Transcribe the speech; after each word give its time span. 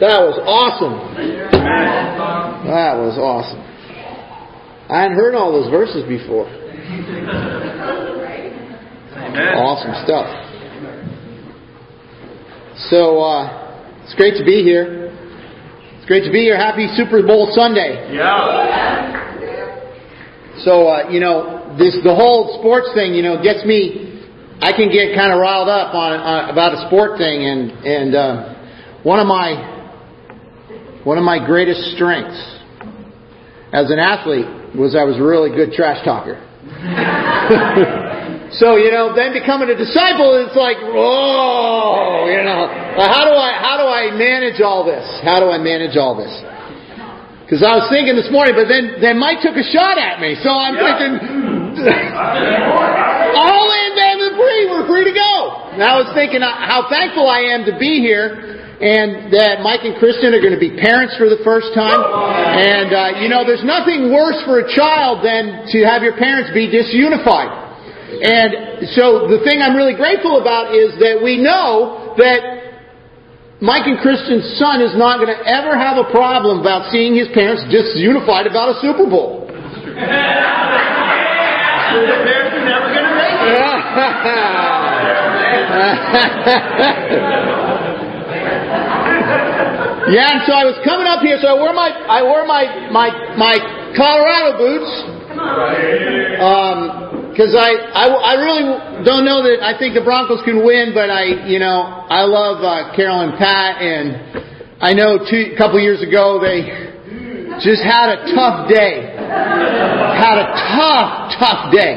That 0.00 0.18
was 0.26 0.38
awesome. 0.42 1.14
That 2.66 2.98
was 2.98 3.14
awesome. 3.18 3.62
I 4.90 5.02
hadn't 5.02 5.16
heard 5.16 5.34
all 5.34 5.52
those 5.52 5.70
verses 5.70 6.02
before. 6.08 6.46
Awesome 9.54 9.94
stuff. 10.04 10.26
So, 12.90 13.22
uh, 13.22 14.02
it's 14.04 14.14
great 14.14 14.36
to 14.36 14.44
be 14.44 14.62
here. 14.62 15.14
It's 15.96 16.06
great 16.06 16.24
to 16.24 16.32
be 16.32 16.42
here. 16.42 16.56
Happy 16.56 16.88
Super 16.96 17.22
Bowl 17.22 17.50
Sunday. 17.54 18.14
Yeah. 18.14 18.74
So, 20.64 20.88
uh, 20.88 21.08
you 21.10 21.20
know, 21.20 21.74
this 21.78 21.96
the 22.04 22.14
whole 22.14 22.58
sports 22.60 22.88
thing, 22.94 23.14
you 23.14 23.22
know, 23.22 23.42
gets 23.42 23.64
me. 23.64 24.10
I 24.60 24.72
can 24.72 24.90
get 24.90 25.14
kind 25.14 25.32
of 25.32 25.38
riled 25.40 25.68
up 25.68 25.94
on, 25.94 26.12
on 26.18 26.50
about 26.50 26.74
a 26.74 26.86
sport 26.86 27.18
thing, 27.18 27.46
and 27.46 27.70
and 27.86 28.14
uh, 28.14 28.54
one 29.02 29.18
of 29.18 29.26
my 29.26 29.73
one 31.04 31.18
of 31.18 31.24
my 31.24 31.38
greatest 31.44 31.92
strengths 31.94 32.40
as 33.72 33.90
an 33.90 33.98
athlete 33.98 34.46
was 34.74 34.96
I 34.96 35.04
was 35.04 35.16
a 35.16 35.22
really 35.22 35.50
good 35.54 35.72
trash 35.72 36.02
talker. 36.04 36.40
so 38.58 38.76
you 38.76 38.90
know, 38.90 39.14
then 39.14 39.32
becoming 39.32 39.68
a 39.68 39.76
disciple, 39.76 40.34
it's 40.40 40.56
like, 40.56 40.78
whoa, 40.80 42.26
you 42.26 42.42
know, 42.42 42.66
how 42.98 43.24
do 43.28 43.34
I 43.36 43.52
how 43.60 43.76
do 43.76 43.86
I 43.86 44.10
manage 44.16 44.60
all 44.60 44.84
this? 44.84 45.04
How 45.22 45.38
do 45.40 45.50
I 45.52 45.58
manage 45.58 45.96
all 45.96 46.16
this? 46.16 46.32
Because 47.44 47.62
I 47.62 47.76
was 47.76 47.86
thinking 47.92 48.16
this 48.16 48.30
morning, 48.32 48.56
but 48.56 48.66
then 48.66 48.96
then 49.04 49.18
Mike 49.20 49.44
took 49.44 49.54
a 49.54 49.62
shot 49.68 49.98
at 50.00 50.18
me, 50.20 50.34
so 50.40 50.48
I'm 50.50 50.74
Yeah. 50.74 50.88
thinking, 50.88 51.12
all 53.36 53.68
in, 53.68 53.84
we're 54.18 54.36
free, 54.36 54.62
we're 54.70 54.86
free 54.86 55.04
to 55.04 55.14
go. 55.14 55.70
And 55.74 55.82
I 55.82 55.96
was 55.98 56.10
thinking 56.14 56.40
how 56.40 56.88
thankful 56.88 57.28
I 57.28 57.40
am 57.54 57.64
to 57.66 57.76
be 57.78 58.00
here. 58.00 58.63
And 58.84 59.32
that 59.32 59.64
Mike 59.64 59.80
and 59.88 59.96
Kristen 59.96 60.36
are 60.36 60.44
going 60.44 60.52
to 60.52 60.60
be 60.60 60.76
parents 60.76 61.16
for 61.16 61.32
the 61.32 61.40
first 61.40 61.72
time. 61.72 61.96
And, 61.96 62.92
uh, 62.92 63.24
you 63.24 63.32
know, 63.32 63.40
there's 63.40 63.64
nothing 63.64 64.12
worse 64.12 64.36
for 64.44 64.60
a 64.60 64.68
child 64.68 65.24
than 65.24 65.64
to 65.72 65.88
have 65.88 66.04
your 66.04 66.20
parents 66.20 66.52
be 66.52 66.68
disunified. 66.68 67.48
And 68.20 68.84
so 68.92 69.24
the 69.32 69.40
thing 69.40 69.64
I'm 69.64 69.72
really 69.72 69.96
grateful 69.96 70.36
about 70.36 70.76
is 70.76 70.92
that 71.00 71.16
we 71.24 71.40
know 71.40 72.12
that 72.20 73.64
Mike 73.64 73.88
and 73.88 73.96
Kristen's 74.04 74.60
son 74.60 74.84
is 74.84 74.92
not 74.92 75.16
going 75.16 75.32
to 75.32 75.40
ever 75.48 75.72
have 75.80 75.96
a 75.96 76.04
problem 76.12 76.60
about 76.60 76.92
seeing 76.92 77.16
his 77.16 77.32
parents 77.32 77.64
disunified 77.72 78.44
about 78.44 78.76
a 78.76 78.80
Super 78.84 79.08
Bowl. 79.08 79.48
The 81.94 82.00
parents 82.26 82.56
are 82.56 82.64
never 82.64 82.92
going 82.92 83.06
to 83.06 83.14
make 83.14 83.38
it. 89.90 89.93
Yeah, 90.12 90.36
and 90.36 90.42
so 90.44 90.52
I 90.52 90.68
was 90.68 90.76
coming 90.84 91.08
up 91.08 91.24
here, 91.24 91.40
so 91.40 91.48
I 91.48 91.56
wore 91.56 91.72
my 91.72 91.88
I 91.88 92.20
wore 92.20 92.44
my 92.44 92.92
my 92.92 93.08
my 93.40 93.56
Colorado 93.96 94.60
boots. 94.60 94.92
Because 97.32 97.56
I, 97.56 97.72
I 97.90 98.04
I 98.12 98.34
really 98.38 98.64
don't 99.02 99.24
know 99.24 99.42
that 99.42 99.64
I 99.64 99.74
think 99.80 99.96
the 99.96 100.04
Broncos 100.04 100.44
can 100.44 100.60
win, 100.60 100.92
but 100.92 101.08
I 101.08 101.48
you 101.48 101.58
know 101.58 102.04
I 102.06 102.28
love 102.28 102.60
uh, 102.60 102.92
Carol 102.92 103.24
and 103.24 103.34
Pat, 103.40 103.80
and 103.80 104.76
I 104.78 104.92
know 104.92 105.24
two, 105.24 105.56
couple 105.56 105.80
years 105.80 106.04
ago 106.04 106.36
they 106.36 106.68
just 107.64 107.80
had 107.80 108.12
a 108.12 108.28
tough 108.36 108.68
day, 108.68 109.08
had 109.08 110.36
a 110.36 110.48
tough 110.76 111.32
tough 111.40 111.72
day, 111.72 111.96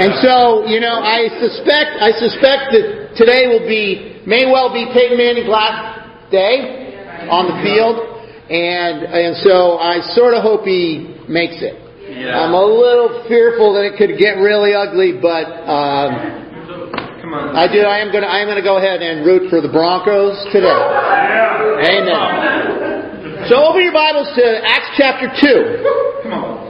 and 0.00 0.16
so 0.24 0.64
you 0.66 0.80
know 0.80 1.04
I 1.04 1.28
suspect 1.36 2.00
I 2.00 2.10
suspect 2.16 2.72
that 2.72 3.12
today 3.14 3.46
will 3.46 3.68
be 3.68 4.24
may 4.24 4.48
well 4.48 4.72
be 4.72 4.88
Peyton 4.88 5.20
Manning's 5.20 5.52
last 5.52 6.32
day 6.32 6.81
on 7.32 7.48
the 7.48 7.56
field, 7.64 7.96
and 8.52 9.08
and 9.08 9.32
so 9.40 9.80
I 9.80 10.04
sort 10.12 10.36
of 10.36 10.44
hope 10.44 10.68
he 10.68 11.16
makes 11.28 11.64
it. 11.64 11.80
Yeah. 12.12 12.44
I'm 12.44 12.52
a 12.52 12.60
little 12.60 13.24
fearful 13.24 13.72
that 13.72 13.88
it 13.88 13.96
could 13.96 14.20
get 14.20 14.36
really 14.36 14.76
ugly, 14.76 15.16
but 15.16 15.48
um, 15.64 16.42
Come 17.24 17.32
on. 17.32 17.56
I 17.56 17.64
do. 17.72 17.80
I 17.80 18.04
am 18.04 18.12
gonna 18.12 18.28
I 18.28 18.44
am 18.44 18.48
gonna 18.48 18.60
go 18.62 18.76
ahead 18.76 19.00
and 19.00 19.24
root 19.24 19.48
for 19.48 19.64
the 19.64 19.72
Broncos 19.72 20.36
today. 20.52 20.68
Yeah. 20.68 21.88
Amen. 21.88 23.48
So 23.48 23.56
open 23.64 23.82
your 23.82 23.96
Bibles 23.96 24.28
to 24.36 24.44
Acts 24.68 24.92
chapter 25.00 25.32
two. 25.40 25.80
Come 26.22 26.32
on. 26.36 26.62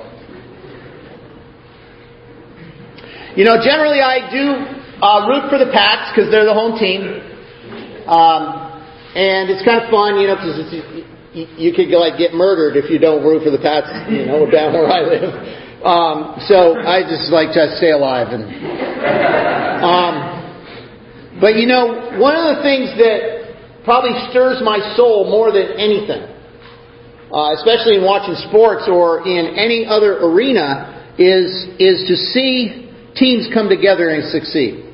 You 3.35 3.45
know, 3.45 3.59
generally 3.59 3.99
I 4.01 4.31
do 4.31 4.45
uh, 5.03 5.27
root 5.27 5.51
for 5.51 5.59
the 5.59 5.73
Pats 5.75 6.13
because 6.15 6.31
they're 6.31 6.45
the 6.45 6.55
home 6.55 6.79
team, 6.79 7.03
um, 8.07 8.62
and 9.15 9.51
it's 9.51 9.65
kind 9.65 9.83
of 9.83 9.91
fun, 9.91 10.17
you 10.17 10.27
know, 10.27 10.37
because 10.37 10.57
you, 11.33 11.47
you 11.57 11.71
could 11.73 11.89
like 11.93 12.17
get 12.17 12.33
murdered 12.33 12.77
if 12.77 12.89
you 12.91 12.99
don't 12.99 13.25
root 13.25 13.45
for 13.45 13.51
the 13.51 13.61
Pats, 13.61 13.89
you 14.09 14.25
know, 14.25 14.49
down 14.49 14.73
where 14.73 14.89
I 14.89 15.01
live. 15.05 15.33
Um, 15.83 16.39
so 16.47 16.79
I 16.79 17.03
just 17.03 17.33
like 17.33 17.53
to 17.53 17.77
stay 17.77 17.91
alive 17.91 18.29
and. 18.31 18.45
Um, 19.83 20.43
but 21.41 21.57
you 21.57 21.67
know, 21.67 22.17
one 22.23 22.37
of 22.39 22.57
the 22.57 22.63
things 22.63 22.95
that 23.03 23.83
probably 23.85 24.15
stirs 24.31 24.63
my 24.63 24.79
soul 24.95 25.29
more 25.29 25.51
than 25.51 25.75
anything, 25.75 26.23
uh, 27.35 27.59
especially 27.59 27.99
in 27.99 28.05
watching 28.05 28.39
sports 28.49 28.87
or 28.87 29.27
in 29.27 29.59
any 29.59 29.85
other 29.85 30.23
arena, 30.23 31.13
is 31.19 31.51
is 31.83 32.07
to 32.07 32.15
see 32.15 32.95
teams 33.17 33.49
come 33.53 33.69
together 33.69 34.11
and 34.11 34.31
succeed. 34.31 34.87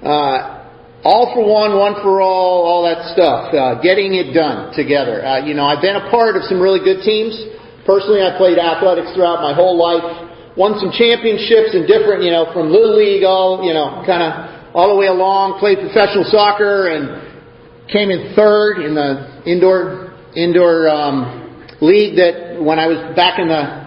Uh, 0.00 0.61
all 1.04 1.34
for 1.34 1.42
one, 1.42 1.74
one 1.74 1.98
for 1.98 2.22
all, 2.22 2.62
all 2.62 2.82
that 2.86 3.10
stuff. 3.10 3.50
Uh, 3.50 3.82
getting 3.82 4.14
it 4.14 4.30
done 4.30 4.70
together. 4.74 5.24
Uh, 5.24 5.42
you 5.42 5.54
know, 5.54 5.66
I've 5.66 5.82
been 5.82 5.98
a 5.98 6.06
part 6.10 6.36
of 6.38 6.46
some 6.46 6.62
really 6.62 6.78
good 6.78 7.02
teams. 7.02 7.34
Personally, 7.82 8.22
I 8.22 8.38
played 8.38 8.58
athletics 8.58 9.10
throughout 9.14 9.42
my 9.42 9.50
whole 9.50 9.74
life. 9.74 10.30
Won 10.54 10.78
some 10.78 10.94
championships 10.94 11.74
in 11.74 11.90
different, 11.90 12.22
you 12.22 12.30
know, 12.30 12.46
from 12.54 12.70
little 12.70 12.94
league 12.94 13.24
all, 13.24 13.66
you 13.66 13.74
know, 13.74 14.04
kind 14.06 14.22
of 14.22 14.30
all 14.74 14.94
the 14.94 14.98
way 14.98 15.10
along. 15.10 15.58
Played 15.58 15.82
professional 15.82 16.22
soccer 16.30 16.86
and 16.86 17.90
came 17.90 18.10
in 18.10 18.36
third 18.36 18.78
in 18.84 18.94
the 18.94 19.42
indoor 19.42 20.14
indoor 20.36 20.88
um, 20.88 21.66
league 21.80 22.14
that 22.16 22.62
when 22.62 22.78
I 22.78 22.86
was 22.86 23.16
back 23.16 23.40
in 23.40 23.48
the 23.48 23.82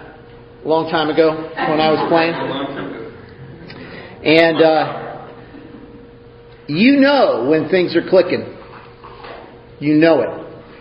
a 0.66 0.68
long 0.68 0.90
time 0.90 1.10
ago 1.10 1.32
when 1.70 1.80
I 1.80 1.94
was 1.94 2.02
playing. 2.10 2.34
Long 2.34 2.68
time 2.74 2.90
ago. 2.90 3.06
And 4.26 4.58
uh, 4.62 5.05
you 6.68 6.98
know 6.98 7.48
when 7.50 7.70
things 7.70 7.96
are 7.96 8.08
clicking. 8.10 8.56
You 9.80 9.96
know 9.96 10.22
it. 10.22 10.30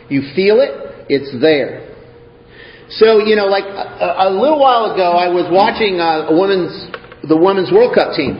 You 0.08 0.22
feel 0.34 0.60
it. 0.60 1.06
It's 1.08 1.34
there. 1.40 1.84
So 2.90 3.18
you 3.24 3.36
know, 3.36 3.46
like 3.46 3.64
a, 3.64 4.28
a 4.28 4.30
little 4.30 4.60
while 4.60 4.92
ago, 4.92 5.16
I 5.16 5.28
was 5.28 5.48
watching 5.48 6.00
uh, 6.00 6.28
a 6.28 6.34
women's 6.36 6.72
the 7.24 7.36
women's 7.36 7.72
World 7.72 7.96
Cup 7.96 8.12
team, 8.12 8.36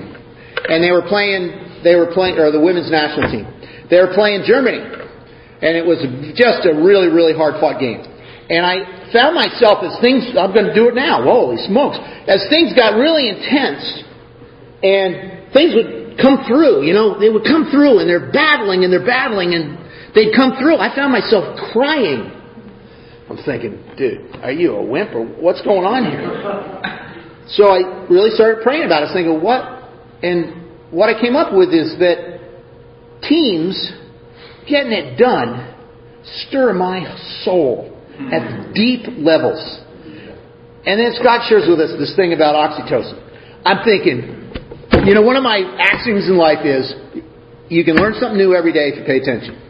and 0.69 0.85
they 0.85 0.93
were 0.93 1.05
playing. 1.09 1.81
They 1.83 1.97
were 1.97 2.13
playing, 2.13 2.37
or 2.37 2.53
the 2.53 2.61
women's 2.61 2.91
national 2.91 3.33
team. 3.33 3.49
They 3.89 4.01
were 4.01 4.13
playing 4.13 4.45
Germany, 4.45 4.81
and 4.81 5.73
it 5.77 5.85
was 5.85 6.01
just 6.37 6.65
a 6.69 6.73
really, 6.77 7.09
really 7.09 7.33
hard 7.33 7.61
fought 7.61 7.81
game. 7.81 8.05
And 8.49 8.65
I 8.65 9.09
found 9.13 9.33
myself 9.33 9.81
as 9.85 9.97
things. 10.05 10.29
I'm 10.37 10.53
going 10.53 10.69
to 10.69 10.77
do 10.77 10.93
it 10.93 10.95
now. 10.95 11.25
Holy 11.25 11.57
smokes! 11.65 11.97
As 12.29 12.45
things 12.53 12.77
got 12.77 13.01
really 13.01 13.33
intense, 13.33 14.05
and 14.85 15.49
things 15.57 15.73
would 15.73 16.04
come 16.21 16.45
through. 16.47 16.85
You 16.85 16.95
know, 16.95 17.19
they 17.19 17.31
would 17.31 17.45
come 17.45 17.71
through, 17.71 17.99
and 18.01 18.09
they're 18.09 18.33
battling 18.33 18.85
and 18.85 18.93
they're 18.93 19.07
battling, 19.07 19.55
and 19.55 19.79
they'd 20.15 20.35
come 20.35 20.57
through. 20.59 20.77
I 20.77 20.95
found 20.95 21.13
myself 21.13 21.59
crying. 21.73 22.31
I'm 23.29 23.39
thinking, 23.45 23.83
dude, 23.97 24.37
are 24.43 24.53
you 24.53 24.77
a 24.77 24.85
wimp 24.85 25.15
or 25.15 25.25
what's 25.25 25.63
going 25.63 25.85
on 25.85 26.05
here? 26.05 26.29
So 27.49 27.69
I 27.69 28.07
really 28.11 28.31
started 28.31 28.63
praying 28.63 28.85
about 28.85 29.03
it. 29.03 29.11
Thinking, 29.13 29.41
what? 29.43 29.65
And 30.23 30.93
what 30.93 31.09
I 31.09 31.21
came 31.21 31.37
up 31.37 31.53
with 31.53 31.71
is 31.71 31.97
that 31.99 32.41
teams 33.23 33.93
getting 34.69 34.93
it 34.93 35.17
done 35.19 35.75
stir 36.25 36.73
my 36.73 37.05
soul 37.45 37.91
at 38.33 38.73
deep 38.75 39.07
levels. 39.19 39.61
And 40.87 41.01
then 41.01 41.13
Scott 41.21 41.49
shares 41.49 41.65
with 41.69 41.81
us 41.81 41.99
this 41.99 42.15
thing 42.15 42.33
about 42.33 42.55
oxytocin. 42.55 43.21
I'm 43.65 43.85
thinking, 43.85 44.44
you 45.07 45.15
know, 45.15 45.23
one 45.23 45.37
of 45.37 45.43
my 45.43 45.61
axioms 45.79 46.29
in 46.29 46.37
life 46.37 46.65
is 46.65 46.93
you 47.69 47.85
can 47.85 47.97
learn 47.97 48.15
something 48.19 48.39
new 48.39 48.55
every 48.55 48.73
day 48.73 48.89
if 48.89 48.99
you 48.99 49.05
pay 49.05 49.19
attention. 49.19 49.61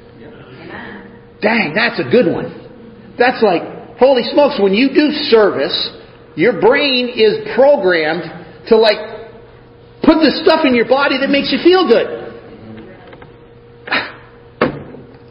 Dang, 1.41 1.75
that's 1.75 2.01
a 2.01 2.09
good 2.09 2.31
one. 2.31 2.49
That's 3.19 3.43
like, 3.43 3.99
holy 3.99 4.23
smokes, 4.33 4.59
when 4.61 4.75
you 4.75 4.89
do 4.95 5.11
service, 5.29 5.75
your 6.37 6.61
brain 6.61 7.09
is 7.15 7.55
programmed 7.55 8.23
to 8.69 8.77
like 8.77 8.99
put 10.03 10.19
the 10.23 10.41
stuff 10.43 10.65
in 10.65 10.75
your 10.75 10.89
body 10.89 11.19
that 11.19 11.31
makes 11.31 11.53
you 11.53 11.59
feel 11.63 11.87
good. 11.89 12.23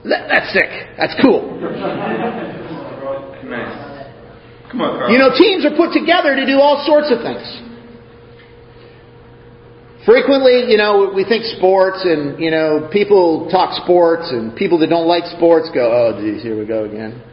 That, 0.04 0.28
that's 0.28 0.52
sick. 0.52 0.68
That's 1.00 1.16
cool. 1.24 1.48
Come 4.68 4.82
on, 4.82 5.00
Carl. 5.00 5.12
You 5.14 5.18
know, 5.18 5.32
teams 5.32 5.64
are 5.64 5.72
put 5.80 5.96
together 5.96 6.36
to 6.36 6.46
do 6.46 6.60
all 6.60 6.84
sorts 6.84 7.08
of 7.08 7.24
things. 7.24 7.48
Frequently, 10.06 10.68
you 10.68 10.76
know, 10.76 11.12
we 11.16 11.24
think 11.24 11.46
sports 11.56 12.04
and, 12.04 12.36
you 12.36 12.52
know, 12.52 12.90
people 12.92 13.48
talk 13.50 13.72
sports 13.84 14.28
and 14.32 14.56
people 14.56 14.78
that 14.80 14.88
don't 14.88 15.08
like 15.08 15.24
sports 15.32 15.72
go, 15.74 15.88
oh, 15.88 16.20
geez, 16.20 16.44
here 16.44 16.60
we 16.60 16.68
go 16.68 16.84
again. 16.84 17.24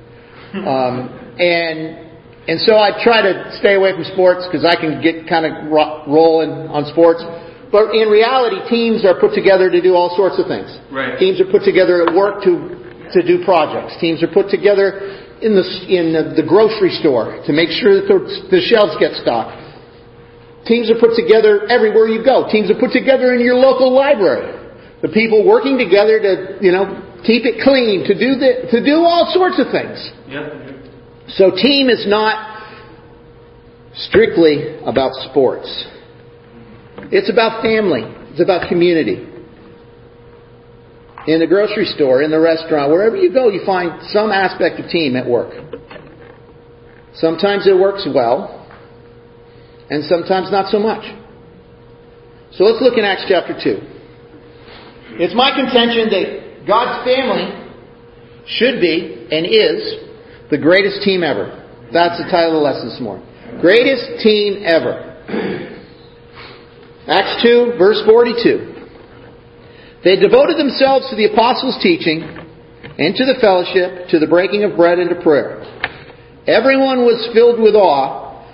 um, 0.54 1.10
and, 1.34 2.10
and 2.46 2.58
so 2.62 2.78
I 2.78 2.94
try 3.02 3.22
to 3.26 3.50
stay 3.58 3.74
away 3.74 3.90
from 3.90 4.06
sports 4.14 4.46
because 4.46 4.62
I 4.62 4.78
can 4.78 5.02
get 5.02 5.26
kind 5.26 5.46
of 5.46 5.66
ro- 5.66 6.06
rolling 6.06 6.70
on 6.70 6.86
sports. 6.94 7.26
But 7.74 7.90
in 7.90 8.06
reality, 8.06 8.62
teams 8.70 9.02
are 9.02 9.18
put 9.18 9.34
together 9.34 9.70
to 9.70 9.80
do 9.82 9.94
all 9.94 10.14
sorts 10.14 10.38
of 10.38 10.46
things. 10.46 10.70
Right. 10.90 11.18
Teams 11.18 11.42
are 11.42 11.50
put 11.50 11.66
together 11.66 12.06
at 12.06 12.14
work 12.14 12.42
to, 12.46 13.10
to 13.14 13.20
do 13.26 13.42
projects. 13.42 13.98
Teams 13.98 14.22
are 14.22 14.30
put 14.30 14.46
together 14.46 15.26
in 15.42 15.58
the, 15.58 15.66
in 15.90 16.14
the, 16.14 16.38
the 16.38 16.46
grocery 16.46 16.94
store 17.02 17.42
to 17.46 17.52
make 17.54 17.70
sure 17.70 17.98
that 17.98 18.06
the, 18.06 18.18
the 18.50 18.62
shelves 18.62 18.94
get 19.02 19.18
stocked. 19.18 19.58
Teams 20.70 20.86
are 20.86 21.00
put 21.02 21.18
together 21.18 21.66
everywhere 21.66 22.06
you 22.06 22.22
go. 22.22 22.46
Teams 22.46 22.70
are 22.70 22.78
put 22.78 22.94
together 22.94 23.34
in 23.34 23.42
your 23.42 23.56
local 23.56 23.90
library. 23.90 24.54
The 25.02 25.08
people 25.08 25.44
working 25.44 25.76
together 25.76 26.22
to, 26.22 26.62
you 26.62 26.70
know, 26.70 27.18
keep 27.26 27.42
it 27.42 27.58
clean, 27.66 28.06
to 28.06 28.14
do 28.14 28.38
the, 28.38 28.70
to 28.70 28.78
do 28.78 29.02
all 29.02 29.26
sorts 29.34 29.58
of 29.58 29.74
things. 29.74 29.98
Yep. 30.30 31.34
So 31.34 31.50
team 31.50 31.90
is 31.90 32.06
not 32.06 32.62
strictly 33.94 34.78
about 34.86 35.10
sports. 35.30 35.66
It's 37.10 37.28
about 37.28 37.62
family. 37.64 38.02
It's 38.30 38.40
about 38.40 38.68
community. 38.68 39.26
In 41.26 41.40
the 41.40 41.48
grocery 41.48 41.86
store, 41.86 42.22
in 42.22 42.30
the 42.30 42.38
restaurant, 42.38 42.92
wherever 42.92 43.16
you 43.16 43.32
go, 43.32 43.48
you 43.48 43.66
find 43.66 44.06
some 44.10 44.30
aspect 44.30 44.78
of 44.78 44.88
team 44.88 45.16
at 45.16 45.26
work. 45.26 45.50
Sometimes 47.14 47.66
it 47.66 47.74
works 47.74 48.06
well, 48.14 48.59
and 49.90 50.04
sometimes 50.04 50.50
not 50.50 50.70
so 50.70 50.78
much. 50.78 51.02
So 52.52 52.64
let's 52.64 52.82
look 52.82 52.96
in 52.96 53.04
Acts 53.04 53.26
chapter 53.28 53.54
2. 53.54 55.18
It's 55.18 55.34
my 55.34 55.50
contention 55.50 56.08
that 56.10 56.66
God's 56.66 57.04
family 57.04 57.50
should 58.46 58.80
be 58.80 59.26
and 59.30 59.46
is 59.46 60.06
the 60.50 60.58
greatest 60.58 61.02
team 61.02 61.22
ever. 61.22 61.58
That's 61.92 62.18
the 62.18 62.30
title 62.30 62.56
of 62.56 62.62
the 62.62 62.66
lesson 62.66 62.88
this 62.88 63.00
morning. 63.00 63.26
Greatest 63.60 64.22
team 64.22 64.62
ever. 64.64 65.10
Acts 67.06 67.42
2, 67.42 67.74
verse 67.76 68.00
42. 68.06 68.70
They 70.02 70.16
devoted 70.16 70.56
themselves 70.56 71.10
to 71.10 71.16
the 71.16 71.26
apostles' 71.26 71.78
teaching 71.82 72.22
and 72.22 73.14
to 73.14 73.24
the 73.26 73.34
fellowship, 73.40 74.08
to 74.10 74.18
the 74.18 74.26
breaking 74.26 74.64
of 74.64 74.76
bread 74.76 74.98
and 74.98 75.10
to 75.10 75.20
prayer. 75.20 75.60
Everyone 76.46 77.02
was 77.02 77.28
filled 77.34 77.60
with 77.60 77.74
awe 77.74 78.29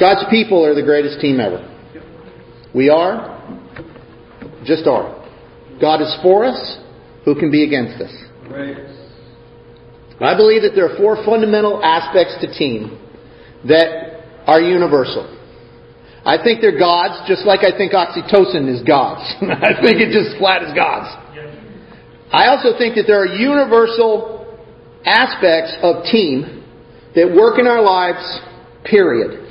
God's 0.00 0.24
people 0.30 0.64
are 0.64 0.74
the 0.74 0.82
greatest 0.82 1.20
team 1.20 1.38
ever. 1.38 1.60
We 2.74 2.88
are, 2.88 3.36
just 4.64 4.86
are. 4.86 5.20
God 5.80 6.00
is 6.00 6.16
for 6.22 6.44
us. 6.44 6.78
Who 7.24 7.34
can 7.34 7.50
be 7.50 7.64
against 7.64 8.00
us? 8.00 8.12
I 10.20 10.36
believe 10.36 10.62
that 10.62 10.72
there 10.74 10.88
are 10.88 10.96
four 10.96 11.22
fundamental 11.24 11.84
aspects 11.84 12.36
to 12.40 12.52
team 12.52 12.98
that 13.68 14.24
are 14.46 14.60
universal. 14.60 15.36
I 16.24 16.36
think 16.42 16.60
they're 16.60 16.78
gods, 16.78 17.28
just 17.28 17.44
like 17.46 17.60
I 17.60 17.76
think 17.76 17.92
oxytocin 17.92 18.68
is 18.68 18.82
gods. 18.84 19.24
I 19.40 19.80
think 19.80 20.00
it 20.00 20.12
just 20.12 20.36
flat 20.38 20.62
is 20.62 20.72
gods. 20.74 21.08
I 22.32 22.48
also 22.48 22.76
think 22.78 22.94
that 22.96 23.04
there 23.06 23.20
are 23.20 23.26
universal 23.26 24.60
aspects 25.04 25.74
of 25.82 26.04
team 26.04 26.64
that 27.14 27.32
work 27.34 27.58
in 27.58 27.66
our 27.66 27.82
lives, 27.82 28.22
period. 28.84 29.49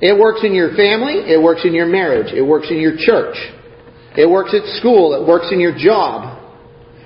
It 0.00 0.18
works 0.18 0.40
in 0.44 0.54
your 0.54 0.72
family, 0.76 1.28
it 1.28 1.40
works 1.40 1.60
in 1.64 1.74
your 1.74 1.86
marriage, 1.86 2.32
it 2.32 2.42
works 2.42 2.70
in 2.70 2.80
your 2.80 2.96
church, 2.96 3.36
it 4.16 4.28
works 4.28 4.56
at 4.56 4.64
school, 4.80 5.12
it 5.12 5.28
works 5.28 5.52
in 5.52 5.60
your 5.60 5.76
job. 5.76 6.40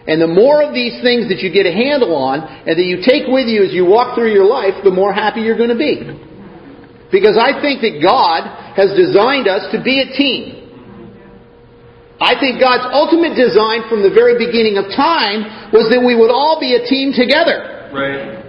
And 0.07 0.21
the 0.21 0.29
more 0.31 0.63
of 0.63 0.75
these 0.75 1.03
things 1.03 1.27
that 1.33 1.41
you 1.41 1.51
get 1.51 1.67
a 1.67 1.73
handle 1.73 2.15
on 2.15 2.45
and 2.45 2.77
that 2.77 2.85
you 2.85 3.01
take 3.03 3.27
with 3.27 3.49
you 3.49 3.65
as 3.65 3.73
you 3.73 3.89
walk 3.89 4.15
through 4.15 4.31
your 4.31 4.45
life, 4.45 4.79
the 4.85 4.93
more 4.93 5.13
happy 5.13 5.41
you're 5.41 5.57
going 5.57 5.73
to 5.73 5.81
be. 5.81 6.07
Because 7.11 7.41
I 7.41 7.59
think 7.65 7.81
that 7.81 8.05
God 8.05 8.45
has 8.77 8.93
designed 8.95 9.49
us 9.49 9.73
to 9.73 9.83
be 9.83 10.05
a 10.05 10.09
team. 10.13 10.65
I 12.21 12.39
think 12.39 12.61
God's 12.61 12.87
ultimate 12.93 13.35
design 13.35 13.89
from 13.89 14.05
the 14.05 14.13
very 14.13 14.39
beginning 14.39 14.79
of 14.79 14.93
time 14.95 15.73
was 15.73 15.91
that 15.91 15.99
we 15.99 16.15
would 16.15 16.31
all 16.31 16.61
be 16.61 16.77
a 16.77 16.85
team 16.87 17.11
together. 17.11 17.91
Right. 17.91 18.44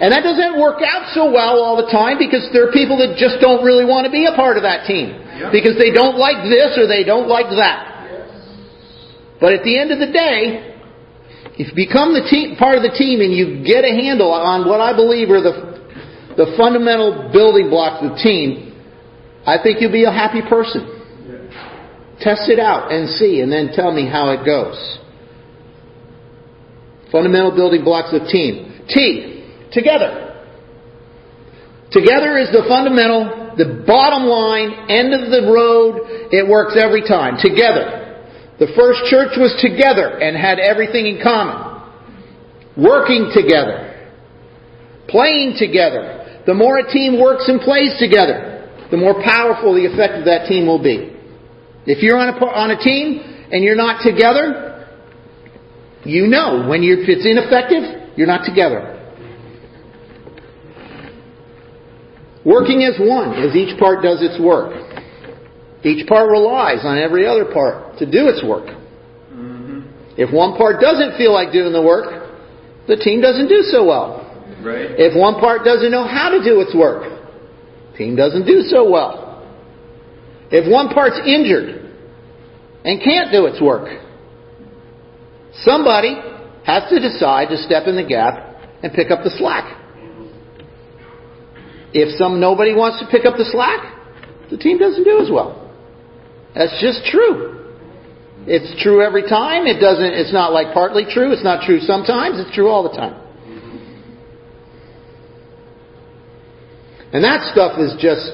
And 0.00 0.16
that 0.16 0.24
doesn't 0.24 0.56
work 0.56 0.80
out 0.80 1.12
so 1.12 1.28
well 1.28 1.60
all 1.60 1.76
the 1.76 1.92
time 1.92 2.16
because 2.16 2.48
there 2.56 2.64
are 2.64 2.72
people 2.72 2.96
that 3.04 3.20
just 3.20 3.36
don't 3.44 3.60
really 3.60 3.84
want 3.84 4.08
to 4.08 4.12
be 4.12 4.24
a 4.24 4.32
part 4.32 4.56
of 4.56 4.64
that 4.64 4.88
team. 4.88 5.12
Because 5.52 5.76
they 5.76 5.92
don't 5.92 6.16
like 6.16 6.48
this 6.48 6.80
or 6.80 6.88
they 6.88 7.04
don't 7.04 7.28
like 7.28 7.52
that. 7.52 7.90
But 9.40 9.52
at 9.52 9.62
the 9.64 9.76
end 9.76 9.92
of 9.92 10.00
the 10.00 10.08
day, 10.08 10.72
if 11.60 11.68
you 11.68 11.76
become 11.76 12.16
the 12.16 12.24
team, 12.24 12.56
part 12.56 12.80
of 12.80 12.82
the 12.82 12.96
team 12.96 13.20
and 13.20 13.32
you 13.32 13.60
get 13.60 13.84
a 13.84 13.92
handle 13.92 14.32
on 14.32 14.64
what 14.64 14.80
I 14.80 14.96
believe 14.96 15.28
are 15.28 15.44
the, 15.44 16.36
the 16.36 16.56
fundamental 16.56 17.28
building 17.32 17.68
blocks 17.68 18.00
of 18.00 18.16
the 18.16 18.20
team, 18.24 18.72
I 19.44 19.60
think 19.62 19.80
you'll 19.80 19.92
be 19.92 20.04
a 20.04 20.12
happy 20.12 20.40
person. 20.40 20.96
Test 22.20 22.48
it 22.48 22.60
out 22.60 22.92
and 22.92 23.08
see, 23.08 23.40
and 23.40 23.52
then 23.52 23.72
tell 23.72 23.92
me 23.92 24.08
how 24.08 24.32
it 24.32 24.44
goes. 24.44 24.76
Fundamental 27.12 27.52
building 27.52 27.84
blocks 27.84 28.12
of 28.12 28.28
team. 28.28 28.84
T, 28.88 29.29
together. 29.72 30.30
Together 31.90 32.38
is 32.38 32.50
the 32.54 32.64
fundamental, 32.68 33.54
the 33.58 33.82
bottom 33.86 34.30
line, 34.30 34.90
end 34.90 35.10
of 35.12 35.30
the 35.30 35.50
road. 35.50 36.30
It 36.30 36.46
works 36.46 36.78
every 36.78 37.02
time. 37.02 37.36
Together. 37.38 38.22
The 38.58 38.70
first 38.76 39.10
church 39.10 39.34
was 39.34 39.56
together 39.58 40.20
and 40.20 40.36
had 40.36 40.60
everything 40.60 41.06
in 41.06 41.22
common. 41.22 41.82
Working 42.76 43.32
together. 43.34 44.06
Playing 45.08 45.56
together. 45.58 46.42
The 46.46 46.54
more 46.54 46.78
a 46.78 46.86
team 46.90 47.20
works 47.20 47.48
and 47.48 47.60
plays 47.60 47.94
together, 47.98 48.70
the 48.90 48.96
more 48.96 49.22
powerful 49.22 49.74
the 49.74 49.86
effect 49.86 50.14
of 50.14 50.24
that 50.24 50.48
team 50.48 50.66
will 50.66 50.82
be. 50.82 51.14
If 51.86 52.02
you're 52.02 52.18
on 52.18 52.28
a, 52.30 52.36
on 52.44 52.70
a 52.70 52.78
team 52.78 53.20
and 53.52 53.62
you're 53.62 53.76
not 53.76 54.02
together, 54.02 54.88
you 56.04 56.26
know 56.26 56.66
when 56.68 56.82
you're, 56.82 57.00
if 57.02 57.08
it's 57.08 57.26
ineffective, 57.26 58.16
you're 58.16 58.26
not 58.26 58.44
together. 58.44 58.89
Working 62.44 62.82
as 62.84 62.98
one, 62.98 63.34
as 63.34 63.54
each 63.54 63.78
part 63.78 64.02
does 64.02 64.22
its 64.22 64.40
work. 64.40 64.72
Each 65.82 66.06
part 66.06 66.30
relies 66.30 66.84
on 66.84 66.98
every 66.98 67.26
other 67.26 67.44
part 67.52 67.98
to 67.98 68.06
do 68.06 68.28
its 68.28 68.44
work. 68.44 68.66
Mm-hmm. 69.32 69.80
If 70.16 70.32
one 70.32 70.56
part 70.56 70.80
doesn't 70.80 71.16
feel 71.16 71.32
like 71.32 71.52
doing 71.52 71.72
the 71.72 71.82
work, 71.82 72.30
the 72.86 72.96
team 72.96 73.20
doesn't 73.20 73.48
do 73.48 73.62
so 73.62 73.84
well. 73.84 74.26
Right. 74.62 74.92
If 74.96 75.16
one 75.16 75.40
part 75.40 75.64
doesn't 75.64 75.90
know 75.90 76.04
how 76.04 76.30
to 76.30 76.44
do 76.44 76.60
its 76.60 76.74
work, 76.74 77.20
team 77.96 78.16
doesn't 78.16 78.46
do 78.46 78.62
so 78.62 78.88
well. 78.88 79.46
If 80.50 80.70
one 80.70 80.88
part's 80.88 81.20
injured 81.24 81.94
and 82.84 83.00
can't 83.00 83.30
do 83.30 83.46
its 83.46 83.60
work, 83.60 83.88
somebody 85.62 86.16
has 86.64 86.90
to 86.90 87.00
decide 87.00 87.48
to 87.48 87.56
step 87.56 87.86
in 87.86 87.96
the 87.96 88.04
gap 88.04 88.82
and 88.82 88.92
pick 88.92 89.10
up 89.10 89.24
the 89.24 89.30
slack. 89.30 89.79
If 91.92 92.16
some 92.16 92.40
nobody 92.40 92.74
wants 92.74 93.00
to 93.00 93.06
pick 93.10 93.26
up 93.26 93.36
the 93.36 93.44
slack, 93.44 93.98
the 94.50 94.56
team 94.56 94.78
doesn't 94.78 95.04
do 95.04 95.18
as 95.20 95.30
well. 95.30 95.70
That's 96.54 96.80
just 96.80 97.04
true. 97.06 97.60
It's 98.46 98.82
true 98.82 99.02
every 99.02 99.22
time. 99.22 99.66
It 99.66 99.80
doesn't 99.80 100.04
it's 100.04 100.32
not 100.32 100.52
like 100.52 100.72
partly 100.72 101.04
true, 101.04 101.32
it's 101.32 101.44
not 101.44 101.64
true 101.64 101.80
sometimes, 101.80 102.38
it's 102.38 102.54
true 102.54 102.68
all 102.68 102.82
the 102.82 102.96
time. 102.96 103.16
And 107.12 107.24
that 107.24 107.50
stuff 107.52 107.78
is 107.78 107.94
just 107.98 108.32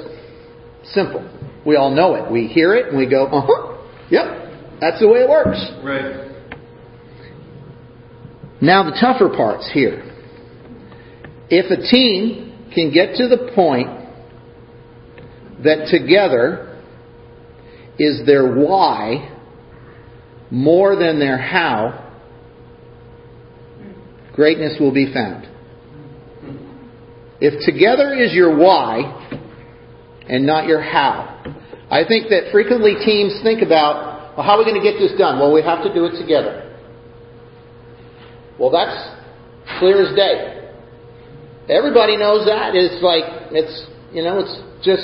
simple. 0.93 1.25
We 1.65 1.77
all 1.77 1.91
know 1.91 2.15
it. 2.15 2.31
We 2.31 2.47
hear 2.47 2.75
it 2.75 2.89
and 2.89 2.99
we 2.99 3.07
go, 3.07 3.27
"Uh-huh. 3.27 3.77
Yep. 4.11 4.81
That's 4.81 5.01
the 5.01 5.09
way 5.09 5.21
it 5.21 5.29
works." 5.29 5.59
Right. 5.83 6.27
Now 8.61 8.83
the 8.85 8.97
tougher 9.01 9.29
parts 9.29 9.69
here. 9.73 10.03
If 11.49 11.71
a 11.71 11.83
team 11.91 12.46
can 12.77 12.93
get 12.93 13.17
to 13.17 13.27
the 13.27 13.51
point 13.55 13.89
that 15.65 15.89
together 15.91 16.79
is 17.99 18.27
their 18.27 18.55
why 18.55 19.33
more 20.51 20.95
than 20.95 21.19
their 21.19 21.39
how, 21.39 22.13
greatness 24.35 24.77
will 24.79 24.93
be 24.93 25.11
found. 25.13 25.49
If 27.41 27.65
together 27.65 28.15
is 28.15 28.35
your 28.35 28.57
why 28.57 29.31
and 30.29 30.47
not 30.47 30.67
your 30.67 30.83
how, 30.83 31.33
I 31.91 32.05
think 32.07 32.29
that 32.29 32.53
frequently 32.53 32.95
teams 33.05 33.41
think 33.43 33.63
about, 33.63 34.37
well, 34.37 34.45
how 34.45 34.53
are 34.53 34.59
we 34.59 34.65
going 34.65 34.81
to 34.81 34.85
get 34.85 34.99
this 34.99 35.19
done? 35.19 35.39
Well, 35.39 35.53
we 35.53 35.63
have 35.63 35.83
to 35.83 35.95
do 35.95 36.05
it 36.05 36.21
together. 36.21 36.63
Well, 38.59 38.71
that's 38.71 39.79
clear 39.79 40.07
as 40.07 40.15
day. 40.15 40.56
Everybody 41.69 42.17
knows 42.17 42.47
that. 42.47 42.75
It's 42.75 43.03
like, 43.03 43.25
it's, 43.51 43.87
you 44.13 44.23
know, 44.23 44.39
it's 44.39 44.85
just, 44.85 45.03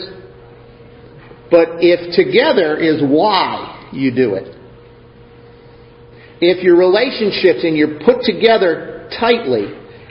but 1.50 1.83
if 1.83 2.14
together 2.14 2.78
is 2.78 3.02
why 3.02 3.90
you 3.92 4.14
do 4.14 4.35
it, 4.35 4.57
if 6.40 6.62
your 6.62 6.76
relationships 6.76 7.62
and 7.62 7.76
you're 7.76 7.99
put 8.00 8.23
together 8.23 9.09
tightly 9.19 9.66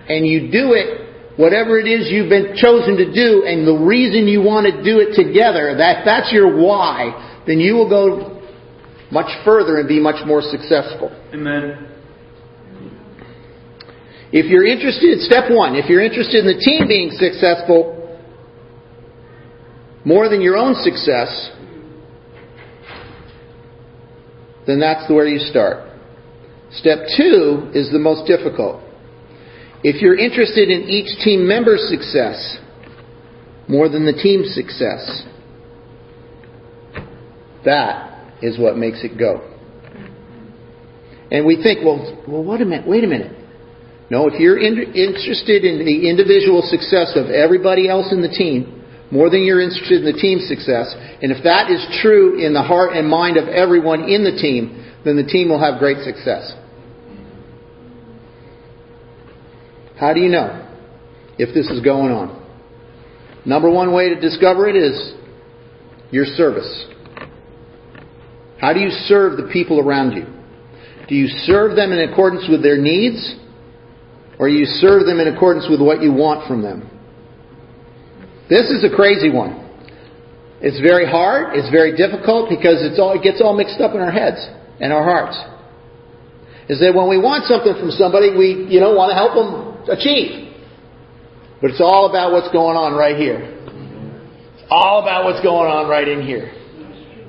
and 0.07 0.27
you 0.27 0.51
do 0.51 0.73
it, 0.73 1.37
whatever 1.37 1.79
it 1.79 1.87
is 1.87 2.11
you've 2.11 2.29
been 2.29 2.55
chosen 2.55 2.97
to 2.97 3.11
do 3.13 3.43
and 3.45 3.67
the 3.67 3.75
reason 3.75 4.27
you 4.27 4.41
want 4.41 4.67
to 4.67 4.83
do 4.83 4.99
it 4.99 5.15
together, 5.15 5.75
that, 5.77 6.03
that's 6.05 6.31
your 6.31 6.61
why, 6.61 7.43
then 7.47 7.59
you 7.59 7.75
will 7.75 7.89
go 7.89 8.41
much 9.11 9.29
further 9.43 9.79
and 9.79 9.87
be 9.87 9.99
much 9.99 10.25
more 10.25 10.41
successful. 10.41 11.11
Amen. 11.33 11.87
If 14.31 14.45
you're 14.45 14.65
interested, 14.65 15.19
step 15.21 15.51
one, 15.51 15.75
if 15.75 15.89
you're 15.89 16.03
interested 16.03 16.45
in 16.45 16.47
the 16.47 16.59
team 16.59 16.87
being 16.87 17.11
successful 17.11 17.97
more 20.05 20.29
than 20.29 20.41
your 20.41 20.55
own 20.55 20.75
success, 20.75 21.51
then 24.65 24.79
that's 24.79 25.09
where 25.11 25.27
you 25.27 25.39
start. 25.39 25.87
Step 26.71 26.99
two 27.17 27.71
is 27.73 27.91
the 27.91 27.99
most 27.99 28.25
difficult. 28.25 28.81
If 29.83 30.01
you're 30.01 30.17
interested 30.17 30.69
in 30.69 30.83
each 30.87 31.19
team 31.23 31.45
member's 31.47 31.89
success 31.89 32.57
more 33.67 33.89
than 33.89 34.05
the 34.05 34.13
team's 34.13 34.53
success, 34.53 35.23
that 37.65 38.37
is 38.41 38.57
what 38.57 38.77
makes 38.77 39.03
it 39.03 39.17
go. 39.17 39.47
And 41.31 41.45
we 41.45 41.61
think, 41.61 41.79
well, 41.83 42.23
well, 42.27 42.43
wait 42.43 42.61
a 42.61 42.65
minute, 42.65 42.87
wait 42.87 43.03
a 43.03 43.07
minute. 43.07 43.40
No, 44.11 44.27
if 44.27 44.37
you're 44.41 44.59
in, 44.59 44.75
interested 44.91 45.63
in 45.63 45.85
the 45.85 46.09
individual 46.09 46.61
success 46.67 47.15
of 47.15 47.31
everybody 47.31 47.87
else 47.87 48.11
in 48.11 48.21
the 48.21 48.27
team 48.27 48.83
more 49.09 49.29
than 49.29 49.43
you're 49.43 49.61
interested 49.61 50.03
in 50.03 50.05
the 50.05 50.19
team's 50.19 50.49
success, 50.49 50.93
and 51.21 51.31
if 51.31 51.43
that 51.45 51.71
is 51.71 51.79
true 52.01 52.45
in 52.45 52.53
the 52.53 52.61
heart 52.61 52.91
and 52.91 53.07
mind 53.07 53.37
of 53.37 53.47
everyone 53.47 54.09
in 54.09 54.25
the 54.25 54.35
team, 54.35 54.83
then 55.05 55.15
the 55.15 55.23
team 55.23 55.47
will 55.47 55.59
have 55.59 55.79
great 55.79 56.03
success. 56.03 56.51
How 59.97 60.13
do 60.13 60.19
you 60.19 60.27
know 60.27 60.59
if 61.37 61.55
this 61.55 61.67
is 61.67 61.79
going 61.79 62.11
on? 62.11 62.35
Number 63.45 63.69
one 63.69 63.93
way 63.93 64.09
to 64.09 64.19
discover 64.19 64.67
it 64.67 64.75
is 64.75 65.13
your 66.11 66.25
service. 66.25 66.85
How 68.59 68.73
do 68.73 68.81
you 68.81 68.89
serve 68.89 69.37
the 69.37 69.49
people 69.53 69.79
around 69.79 70.11
you? 70.11 70.25
Do 71.07 71.15
you 71.15 71.27
serve 71.27 71.77
them 71.77 71.93
in 71.93 72.11
accordance 72.11 72.47
with 72.49 72.61
their 72.61 72.77
needs? 72.77 73.37
Or 74.41 74.49
you 74.49 74.65
serve 74.65 75.05
them 75.05 75.21
in 75.21 75.29
accordance 75.29 75.69
with 75.69 75.79
what 75.79 76.01
you 76.01 76.11
want 76.11 76.49
from 76.49 76.65
them? 76.65 76.89
This 78.49 78.73
is 78.73 78.83
a 78.83 78.89
crazy 78.89 79.29
one. 79.29 79.53
It's 80.65 80.81
very 80.81 81.05
hard, 81.05 81.53
it's 81.53 81.69
very 81.69 81.93
difficult 81.93 82.49
because 82.49 82.81
it's 82.81 82.97
all, 82.97 83.13
it 83.13 83.21
gets 83.21 83.37
all 83.37 83.53
mixed 83.53 83.77
up 83.77 83.93
in 83.93 84.01
our 84.01 84.09
heads 84.09 84.41
and 84.81 84.91
our 84.91 85.05
hearts. 85.05 85.37
Is 86.73 86.81
that 86.81 86.97
when 86.97 87.05
we 87.05 87.21
want 87.21 87.45
something 87.45 87.69
from 87.69 87.93
somebody, 87.93 88.33
we, 88.33 88.65
you 88.65 88.81
know, 88.81 88.97
want 88.97 89.13
to 89.13 89.17
help 89.17 89.37
them 89.37 89.93
achieve. 89.93 90.57
But 91.61 91.77
it's 91.77 91.81
all 91.81 92.09
about 92.09 92.33
what's 92.33 92.49
going 92.49 92.77
on 92.77 92.97
right 92.97 93.15
here. 93.15 93.45
It's 93.45 94.65
all 94.73 95.05
about 95.05 95.25
what's 95.25 95.41
going 95.45 95.69
on 95.69 95.85
right 95.85 96.07
in 96.07 96.25
here. 96.25 96.49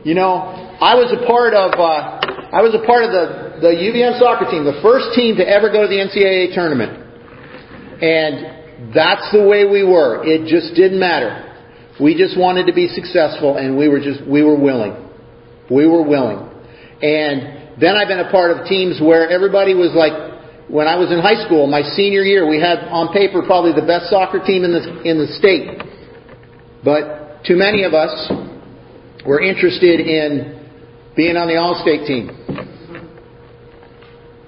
You 0.00 0.16
know, 0.16 0.48
I 0.80 0.96
was 0.96 1.12
a 1.12 1.20
part 1.28 1.52
of 1.52 1.76
uh, 1.76 2.56
I 2.56 2.64
was 2.64 2.72
a 2.72 2.80
part 2.88 3.04
of 3.04 3.12
the 3.12 3.52
the 3.60 3.72
UVM 3.76 4.18
soccer 4.18 4.50
team, 4.50 4.64
the 4.64 4.80
first 4.82 5.14
team 5.14 5.36
to 5.36 5.44
ever 5.46 5.70
go 5.70 5.82
to 5.84 5.88
the 5.88 6.00
NCAA 6.00 6.52
tournament, 6.54 7.01
and 8.02 8.92
that's 8.94 9.30
the 9.32 9.46
way 9.46 9.64
we 9.64 9.84
were. 9.84 10.24
It 10.26 10.46
just 10.46 10.74
didn't 10.74 10.98
matter. 10.98 11.48
We 12.00 12.16
just 12.18 12.36
wanted 12.36 12.66
to 12.66 12.72
be 12.72 12.88
successful, 12.88 13.56
and 13.56 13.78
we 13.78 13.88
were 13.88 14.00
just 14.00 14.26
we 14.26 14.42
were 14.42 14.58
willing. 14.58 14.98
We 15.70 15.86
were 15.86 16.02
willing, 16.02 16.50
and 17.00 17.80
then 17.80 17.96
I've 17.96 18.08
been 18.08 18.20
a 18.20 18.30
part 18.30 18.50
of 18.50 18.66
teams 18.66 19.00
where 19.00 19.30
everybody 19.30 19.74
was 19.74 19.94
like 19.94 20.32
when 20.68 20.88
I 20.88 20.96
was 20.96 21.12
in 21.12 21.20
high 21.20 21.44
school, 21.44 21.66
my 21.66 21.82
senior 21.82 22.22
year, 22.22 22.48
we 22.48 22.60
had 22.60 22.88
on 22.88 23.12
paper 23.12 23.42
probably 23.44 23.72
the 23.72 23.86
best 23.86 24.08
soccer 24.08 24.40
team 24.40 24.64
in 24.64 24.72
the, 24.72 25.02
in 25.02 25.18
the 25.18 25.28
state. 25.36 25.68
But 26.84 27.44
too 27.44 27.56
many 27.56 27.84
of 27.84 27.92
us 27.92 28.32
were 29.26 29.42
interested 29.42 30.00
in 30.00 30.64
being 31.14 31.36
on 31.36 31.48
the 31.48 31.56
all-state 31.56 32.06
team. 32.06 32.30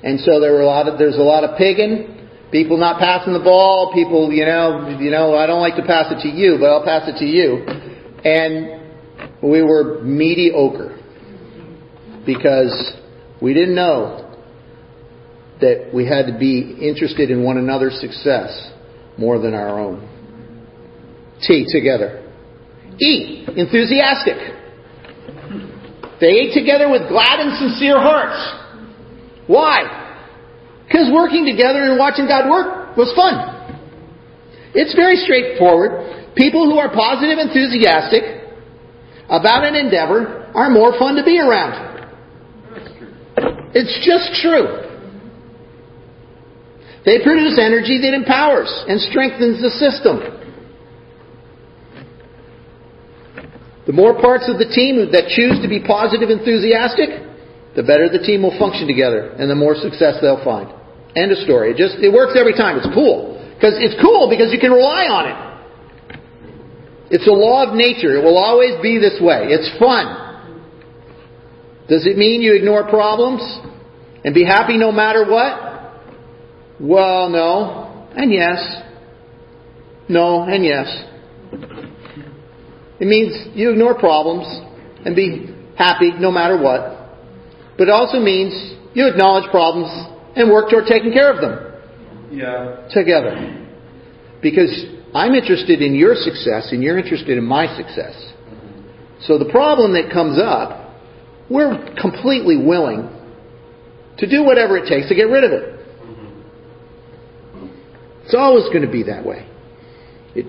And 0.03 0.21
so 0.21 0.41
there 0.41 0.53
were 0.53 0.63
a 0.63 0.67
lot 0.67 0.89
of, 0.89 0.99
there's 0.99 1.17
a 1.17 1.23
lot 1.23 1.45
of 1.45 1.59
pigging, 1.59 2.14
people 2.55 2.77
not 2.77 3.01
passing 3.01 3.33
the 3.33 3.41
ball, 3.41 3.91
people, 3.93 4.33
you 4.33 4.45
know, 4.45 4.97
you 5.01 5.11
know, 5.11 5.35
I 5.35 5.45
don't 5.45 5.61
like 5.61 5.75
to 5.75 5.83
pass 5.83 6.07
it 6.13 6.23
to 6.23 6.29
you, 6.29 6.57
but 6.61 6.71
I'll 6.71 6.85
pass 6.85 7.09
it 7.09 7.19
to 7.19 7.25
you. 7.25 7.67
And 8.25 9.43
we 9.43 9.61
were 9.61 10.01
mediocre 10.05 10.97
because 12.25 12.95
we 13.43 13.55
didn't 13.55 13.75
know 13.75 14.39
that 15.61 15.91
we 15.93 16.07
had 16.07 16.27
to 16.27 16.39
be 16.39 16.79
interested 16.81 17.29
in 17.29 17.43
one 17.43 17.59
another's 17.59 17.99
success 18.01 18.71
more 19.19 19.41
than 19.41 19.53
our 19.53 19.81
own. 19.81 20.09
T, 21.43 21.67
together. 21.69 22.23
E, 23.01 23.47
enthusiastic. 23.57 24.37
They 26.21 26.29
ate 26.29 26.55
together 26.55 26.89
with 26.89 27.09
glad 27.09 27.41
and 27.41 27.59
sincere 27.59 27.99
hearts. 27.99 28.39
Why? 29.49 30.04
Because 30.95 31.11
working 31.11 31.43
together 31.43 31.83
and 31.83 31.99
watching 31.99 32.31
God 32.31 32.47
work 32.49 32.97
was 32.97 33.11
fun. 33.19 33.35
It's 34.79 34.95
very 34.95 35.17
straightforward. 35.17 36.31
People 36.37 36.71
who 36.71 36.79
are 36.79 36.87
positive, 36.87 37.43
enthusiastic 37.43 38.23
about 39.27 39.67
an 39.67 39.75
endeavor 39.75 40.55
are 40.55 40.71
more 40.71 40.97
fun 40.97 41.17
to 41.17 41.25
be 41.25 41.41
around. 41.43 41.75
It's 43.75 43.91
just 44.07 44.39
true. 44.39 44.87
They 47.03 47.19
produce 47.27 47.59
energy 47.59 47.99
that 47.99 48.15
empowers 48.15 48.71
and 48.87 49.01
strengthens 49.01 49.59
the 49.59 49.75
system. 49.75 50.23
The 53.87 53.93
more 53.93 54.15
parts 54.23 54.49
of 54.49 54.63
the 54.63 54.71
team 54.71 55.11
that 55.11 55.27
choose 55.27 55.59
to 55.61 55.69
be 55.69 55.83
positive, 55.83 56.31
enthusiastic, 56.31 57.11
the 57.75 57.83
better 57.83 58.09
the 58.09 58.23
team 58.23 58.45
will 58.45 58.57
function 58.61 58.87
together 58.87 59.35
and 59.35 59.51
the 59.51 59.59
more 59.59 59.75
success 59.75 60.23
they'll 60.23 60.45
find. 60.45 60.84
End 61.17 61.31
of 61.31 61.39
story. 61.39 61.71
It 61.71 61.77
just, 61.77 61.97
it 62.03 62.13
works 62.13 62.37
every 62.39 62.55
time. 62.55 62.77
It's 62.77 62.91
cool. 62.95 63.39
Because 63.55 63.75
it's 63.79 63.95
cool 64.03 64.29
because 64.29 64.53
you 64.53 64.59
can 64.59 64.73
rely 64.73 65.07
on 65.07 65.25
it. 65.31 65.39
It's 67.11 67.27
a 67.29 67.33
law 67.33 67.69
of 67.69 67.75
nature. 67.75 68.17
It 68.19 68.25
will 68.25 68.39
always 68.39 68.81
be 68.83 68.99
this 68.99 69.21
way. 69.21 69.47
It's 69.49 69.71
fun. 69.79 70.25
Does 71.89 72.07
it 72.07 72.17
mean 72.17 72.43
you 72.43 72.55
ignore 72.57 72.89
problems 72.89 73.43
and 74.25 74.35
be 74.35 74.45
happy 74.45 74.77
no 74.77 74.91
matter 74.91 75.25
what? 75.29 76.03
Well, 76.81 77.29
no, 77.29 78.09
and 78.17 78.33
yes. 78.33 78.59
No, 80.09 80.43
and 80.43 80.65
yes. 80.65 80.89
It 83.01 83.07
means 83.07 83.55
you 83.55 83.71
ignore 83.71 83.95
problems 83.95 84.47
and 85.05 85.15
be 85.15 85.55
happy 85.77 86.11
no 86.19 86.31
matter 86.31 86.61
what. 86.61 87.17
But 87.77 87.89
it 87.89 87.91
also 87.91 88.19
means 88.19 88.55
you 88.95 89.07
acknowledge 89.09 89.51
problems 89.51 89.91
and 90.37 90.51
work 90.51 90.71
toward 90.71 90.87
taking 90.87 91.13
care 91.13 91.33
of 91.33 91.41
them. 91.41 91.73
Yeah. 92.31 92.89
Together. 92.91 93.67
Because 94.43 94.87
I'm 95.15 95.35
interested 95.35 95.81
in 95.81 95.95
your 95.95 96.15
success 96.15 96.69
and 96.73 96.83
you're 96.83 96.99
interested 96.99 97.39
in 97.39 97.45
my 97.45 97.67
success. 97.77 98.33
So 99.21 99.39
the 99.39 99.49
problem 99.51 99.93
that 99.95 100.13
comes 100.13 100.39
up, 100.39 100.95
we're 101.49 101.95
completely 102.01 102.57
willing 102.57 103.09
to 104.19 104.29
do 104.29 104.45
whatever 104.45 104.77
it 104.77 104.89
takes 104.89 105.09
to 105.09 105.15
get 105.15 105.25
rid 105.25 105.45
of 105.45 105.53
it. 105.53 105.75
It's 108.25 108.35
always 108.35 108.65
going 108.65 108.83
to 108.83 108.91
be 108.91 109.05
that 109.05 109.25
way. 109.25 109.47
It, 110.35 110.47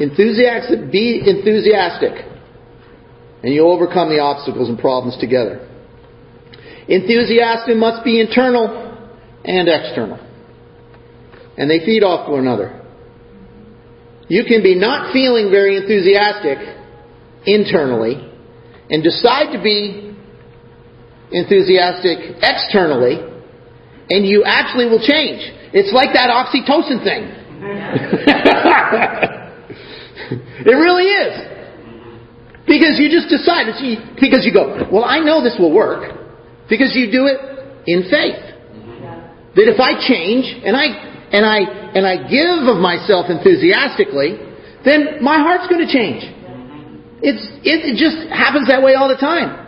enthusiastic, 0.00 0.90
be 0.90 1.22
enthusiastic, 1.24 2.12
and 3.42 3.54
you'll 3.54 3.72
overcome 3.72 4.08
the 4.08 4.18
obstacles 4.18 4.68
and 4.68 4.78
problems 4.78 5.16
together. 5.20 5.68
Enthusiasm 6.92 7.78
must 7.78 8.04
be 8.04 8.20
internal 8.20 8.68
and 9.46 9.66
external, 9.66 10.20
and 11.56 11.70
they 11.70 11.78
feed 11.86 12.04
off 12.04 12.28
one 12.28 12.40
another. 12.40 12.82
You 14.28 14.44
can 14.44 14.62
be 14.62 14.78
not 14.78 15.10
feeling 15.10 15.50
very 15.50 15.78
enthusiastic 15.78 16.58
internally 17.46 18.30
and 18.90 19.02
decide 19.02 19.56
to 19.56 19.62
be 19.62 20.14
enthusiastic 21.32 22.36
externally, 22.42 23.24
and 24.10 24.26
you 24.26 24.44
actually 24.44 24.84
will 24.84 25.00
change. 25.00 25.50
It's 25.72 25.94
like 25.94 26.12
that 26.12 26.28
oxytocin 26.28 27.02
thing. 27.02 27.24
it 30.68 30.76
really 30.76 31.08
is. 31.08 31.40
Because 32.66 33.00
you 33.00 33.08
just 33.08 33.30
decide, 33.30 33.64
because 34.20 34.44
you 34.44 34.52
go, 34.52 34.86
well, 34.92 35.04
I 35.04 35.20
know 35.20 35.42
this 35.42 35.56
will 35.58 35.72
work. 35.72 36.18
Because 36.72 36.96
you 36.96 37.12
do 37.12 37.28
it 37.28 37.36
in 37.84 38.08
faith. 38.08 38.40
That 39.60 39.68
if 39.68 39.76
I 39.76 40.00
change 40.00 40.48
and 40.64 40.72
I 40.72 40.88
and 41.28 41.44
I 41.44 41.58
and 41.92 42.08
I 42.08 42.24
give 42.24 42.64
of 42.64 42.80
myself 42.80 43.28
enthusiastically, 43.28 44.40
then 44.80 45.20
my 45.20 45.36
heart's 45.36 45.68
going 45.68 45.84
to 45.84 45.92
change. 45.92 46.24
It's 47.20 47.44
it, 47.60 47.92
it 47.92 48.00
just 48.00 48.24
happens 48.32 48.72
that 48.72 48.80
way 48.80 48.96
all 48.96 49.12
the 49.12 49.20
time. 49.20 49.60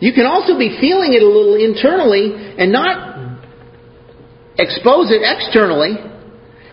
You 0.00 0.16
can 0.16 0.24
also 0.24 0.56
be 0.56 0.80
feeling 0.80 1.12
it 1.12 1.20
a 1.20 1.28
little 1.28 1.60
internally 1.60 2.32
and 2.56 2.72
not 2.72 3.44
expose 4.56 5.12
it 5.12 5.20
externally, 5.20 5.92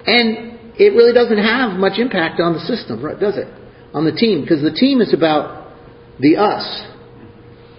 and 0.08 0.80
it 0.80 0.96
really 0.96 1.12
doesn't 1.12 1.44
have 1.44 1.76
much 1.76 2.00
impact 2.00 2.40
on 2.40 2.54
the 2.54 2.64
system, 2.64 3.04
does 3.20 3.36
it? 3.36 3.52
On 3.94 4.06
the 4.06 4.16
team, 4.16 4.48
because 4.48 4.64
the 4.64 4.72
team 4.72 5.02
is 5.02 5.14
about 5.14 5.76
the 6.20 6.38
us, 6.38 6.64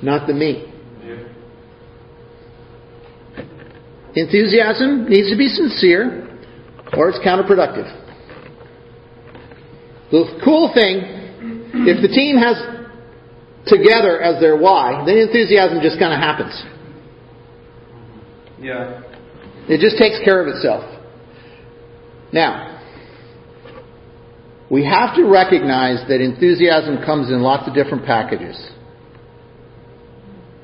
not 0.02 0.26
the 0.26 0.34
me. 0.34 0.66
Enthusiasm 4.14 5.08
needs 5.08 5.30
to 5.30 5.36
be 5.36 5.46
sincere, 5.46 6.26
or 6.96 7.10
it's 7.10 7.18
counterproductive. 7.20 7.86
The 10.10 10.40
cool 10.44 10.72
thing, 10.74 10.98
if 11.86 12.02
the 12.02 12.08
team 12.08 12.36
has 12.36 12.56
together 13.66 14.20
as 14.20 14.40
their 14.40 14.56
why, 14.56 15.04
then 15.06 15.16
enthusiasm 15.18 15.78
just 15.80 16.00
kind 16.00 16.12
of 16.12 16.18
happens. 16.18 16.60
Yeah. 18.58 19.02
It 19.68 19.80
just 19.80 19.96
takes 19.96 20.18
care 20.24 20.42
of 20.42 20.48
itself. 20.48 20.82
Now, 22.32 22.80
we 24.70 24.84
have 24.84 25.14
to 25.16 25.24
recognize 25.24 26.06
that 26.08 26.20
enthusiasm 26.20 27.04
comes 27.04 27.28
in 27.28 27.42
lots 27.42 27.68
of 27.68 27.74
different 27.74 28.04
packages. 28.04 28.56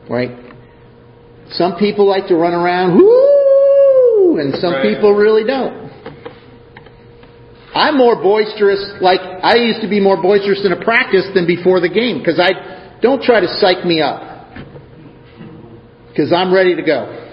Right? 0.08 0.30
Some 1.50 1.76
people 1.76 2.06
like 2.06 2.26
to 2.28 2.36
run 2.36 2.54
around, 2.54 2.98
whoo, 2.98 4.38
and 4.38 4.54
some 4.56 4.72
Right. 4.72 4.94
people 4.94 5.14
really 5.14 5.44
don't. 5.44 5.86
I'm 7.75 7.96
more 7.98 8.16
boisterous, 8.16 8.82
like, 9.00 9.20
I 9.20 9.56
used 9.56 9.82
to 9.82 9.88
be 9.88 10.00
more 10.00 10.16
boisterous 10.16 10.64
in 10.64 10.72
a 10.72 10.82
practice 10.82 11.28
than 11.34 11.46
before 11.46 11.80
the 11.80 11.90
game, 11.90 12.18
because 12.18 12.40
I, 12.40 12.52
don't 13.02 13.22
try 13.22 13.40
to 13.40 13.48
psych 13.60 13.84
me 13.84 14.00
up. 14.00 14.22
Because 16.08 16.32
I'm 16.32 16.52
ready 16.52 16.75
to 16.75 16.82
go. 16.82 17.25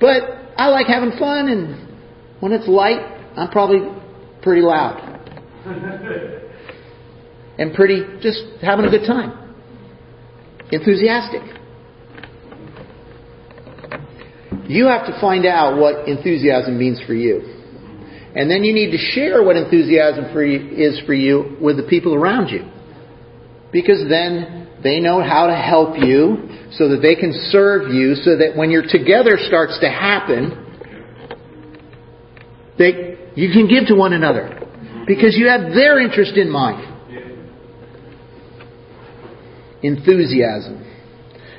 But 0.00 0.22
I 0.56 0.68
like 0.68 0.86
having 0.86 1.12
fun, 1.18 1.48
and 1.48 1.88
when 2.38 2.52
it's 2.52 2.68
light, 2.68 3.00
I'm 3.36 3.50
probably 3.50 3.80
pretty 4.42 4.62
loud. 4.62 5.08
And 7.58 7.74
pretty, 7.74 8.02
just 8.22 8.42
having 8.62 8.86
a 8.86 8.90
good 8.90 9.06
time. 9.06 9.51
Enthusiastic. 10.72 11.42
You 14.66 14.86
have 14.86 15.06
to 15.06 15.20
find 15.20 15.44
out 15.44 15.78
what 15.78 16.08
enthusiasm 16.08 16.78
means 16.78 17.00
for 17.06 17.12
you. 17.12 17.40
And 18.34 18.50
then 18.50 18.64
you 18.64 18.72
need 18.72 18.90
to 18.92 18.96
share 18.96 19.42
what 19.42 19.56
enthusiasm 19.56 20.32
for 20.32 20.42
you, 20.42 20.70
is 20.74 20.98
for 21.04 21.12
you 21.12 21.58
with 21.60 21.76
the 21.76 21.82
people 21.82 22.14
around 22.14 22.48
you. 22.48 22.64
Because 23.70 24.02
then 24.08 24.68
they 24.82 24.98
know 24.98 25.22
how 25.22 25.46
to 25.46 25.54
help 25.54 25.98
you 25.98 26.48
so 26.72 26.88
that 26.88 27.00
they 27.02 27.16
can 27.16 27.32
serve 27.50 27.92
you 27.92 28.14
so 28.14 28.38
that 28.38 28.56
when 28.56 28.70
your 28.70 28.82
together 28.82 29.36
starts 29.38 29.78
to 29.80 29.90
happen, 29.90 30.56
they, 32.78 33.18
you 33.34 33.52
can 33.52 33.68
give 33.68 33.88
to 33.88 33.94
one 33.94 34.14
another. 34.14 34.58
Because 35.06 35.36
you 35.36 35.48
have 35.48 35.74
their 35.74 36.00
interest 36.00 36.36
in 36.36 36.50
mind. 36.50 36.91
Enthusiasm. 39.82 40.86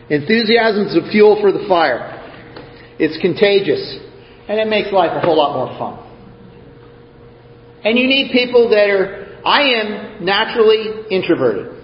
Enthusiasm 0.09 0.88
is 0.88 0.95
the 0.95 1.09
fuel 1.12 1.39
for 1.41 1.51
the 1.51 1.65
fire. 1.67 2.19
It's 2.99 3.19
contagious. 3.21 3.97
And 4.47 4.59
it 4.59 4.67
makes 4.67 4.91
life 4.91 5.12
a 5.13 5.19
whole 5.19 5.38
lot 5.38 5.55
more 5.55 5.77
fun. 5.77 6.03
And 7.83 7.97
you 7.97 8.07
need 8.07 8.31
people 8.31 8.69
that 8.69 8.89
are, 8.89 9.39
I 9.45 9.62
am 9.79 10.25
naturally 10.25 11.07
introverted. 11.12 11.83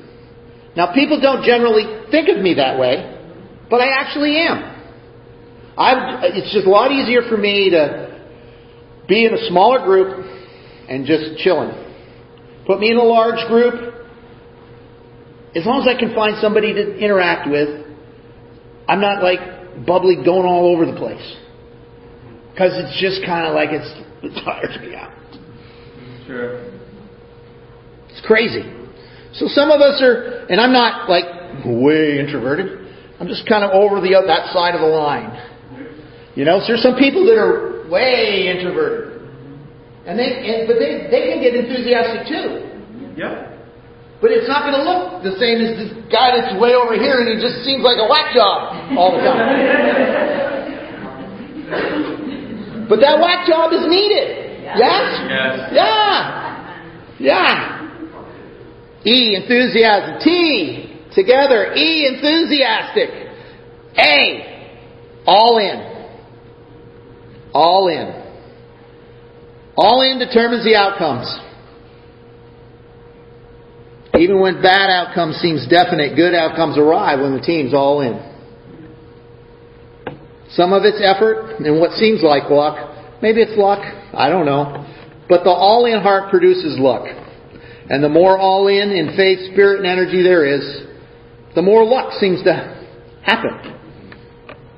Now 0.75 0.93
people 0.93 1.19
don't 1.19 1.43
generally 1.43 2.09
think 2.11 2.29
of 2.29 2.41
me 2.41 2.55
that 2.55 2.79
way, 2.79 3.17
but 3.69 3.81
I 3.81 3.99
actually 3.99 4.37
am. 4.37 4.63
i 5.77 6.21
it's 6.23 6.53
just 6.53 6.65
a 6.65 6.69
lot 6.69 6.91
easier 6.91 7.21
for 7.27 7.37
me 7.37 7.71
to 7.71 8.09
be 9.07 9.25
in 9.25 9.33
a 9.33 9.47
smaller 9.49 9.83
group 9.85 10.25
and 10.87 11.05
just 11.05 11.37
chilling. 11.39 11.71
Put 12.65 12.79
me 12.79 12.91
in 12.91 12.97
a 12.97 13.03
large 13.03 13.45
group. 13.47 13.98
As 15.55 15.65
long 15.65 15.81
as 15.81 15.87
I 15.87 15.99
can 15.99 16.13
find 16.13 16.37
somebody 16.39 16.73
to 16.73 16.97
interact 16.97 17.49
with, 17.49 17.85
I'm 18.87 19.01
not 19.01 19.23
like 19.23 19.39
bubbly 19.85 20.17
going 20.23 20.45
all 20.45 20.73
over 20.73 20.85
the 20.85 20.97
place. 20.97 21.35
Because 22.51 22.73
it's 22.75 22.99
just 22.99 23.25
kind 23.25 23.47
of 23.47 23.53
like 23.55 23.69
it's, 23.71 23.89
it 24.21 24.33
tires 24.43 24.77
me 24.81 24.95
out. 24.95 25.13
Sure. 26.27 26.61
It's 28.09 28.21
crazy. 28.25 28.61
So 29.33 29.47
some 29.47 29.71
of 29.71 29.81
us 29.81 30.01
are, 30.01 30.45
and 30.49 30.59
I'm 30.59 30.73
not 30.73 31.09
like 31.09 31.25
way 31.65 32.19
introverted. 32.19 32.87
I'm 33.19 33.27
just 33.27 33.47
kind 33.47 33.63
of 33.63 33.71
over 33.71 34.01
the 34.01 34.15
that 34.27 34.53
side 34.53 34.75
of 34.75 34.81
the 34.81 34.87
line. 34.87 35.29
You 36.35 36.45
know, 36.45 36.59
so 36.59 36.67
there's 36.67 36.81
some 36.81 36.95
people 36.95 37.25
that 37.25 37.37
are 37.37 37.89
way 37.89 38.47
introverted, 38.47 39.27
and 40.05 40.17
they, 40.17 40.23
and, 40.23 40.67
but 40.67 40.79
they 40.79 41.09
they 41.11 41.27
can 41.27 41.41
get 41.41 41.53
enthusiastic 41.53 42.27
too. 42.27 43.19
Yep. 43.19 43.58
But 44.21 44.31
it's 44.31 44.47
not 44.51 44.67
going 44.67 44.75
to 44.75 44.83
look 44.83 45.23
the 45.23 45.39
same 45.39 45.63
as 45.63 45.79
this 45.79 45.91
guy 46.11 46.35
that's 46.35 46.51
way 46.59 46.75
over 46.75 46.99
here, 46.99 47.23
and 47.23 47.31
he 47.31 47.39
just 47.39 47.63
seems 47.63 47.83
like 47.83 47.95
a 47.95 48.07
whack 48.07 48.35
job 48.35 48.75
all 48.99 49.15
the 49.15 49.23
time. 49.23 49.47
but 52.91 52.99
that 52.99 53.15
whack 53.23 53.47
job 53.47 53.71
is 53.71 53.87
needed. 53.87 54.59
Yes. 54.75 55.23
Yes. 55.31 55.71
Yeah. 55.71 56.39
Yeah. 57.19 57.79
E, 59.05 59.35
enthusiasm. 59.35 60.19
T, 60.19 60.99
together. 61.15 61.73
E, 61.73 62.05
enthusiastic. 62.07 63.09
A, 63.97 64.75
all 65.25 65.57
in. 65.59 65.79
All 67.53 67.87
in. 67.87 68.19
All 69.77 70.01
in 70.01 70.19
determines 70.19 70.65
the 70.65 70.75
outcomes. 70.75 71.48
Even 74.17 74.39
when 74.39 74.61
bad 74.61 74.89
outcomes 74.89 75.35
seems 75.37 75.67
definite, 75.67 76.15
good 76.15 76.33
outcomes 76.33 76.77
arrive 76.77 77.19
when 77.19 77.33
the 77.35 77.41
team's 77.41 77.73
all 77.73 78.01
in. 78.01 78.17
Some 80.51 80.73
of 80.73 80.83
it's 80.83 81.01
effort 81.01 81.61
and 81.61 81.79
what 81.79 81.91
seems 81.91 82.23
like 82.23 82.49
luck. 82.49 83.21
Maybe 83.21 83.41
it's 83.41 83.57
luck. 83.57 83.79
I 84.13 84.29
don't 84.29 84.45
know. 84.45 84.85
But 85.29 85.43
the 85.43 85.51
all 85.51 85.85
in 85.85 86.01
heart 86.01 86.31
produces 86.31 86.79
luck. 86.79 87.05
And 87.89 88.03
the 88.03 88.09
more 88.09 88.37
all 88.37 88.67
in 88.67 88.89
in 88.89 89.15
faith, 89.15 89.51
spirit, 89.53 89.77
and 89.77 89.85
energy 89.85 90.23
there 90.23 90.45
is, 90.45 90.85
the 91.53 91.61
more 91.61 91.83
luck 91.83 92.13
seems 92.19 92.41
to 92.43 92.53
happen. 93.21 93.75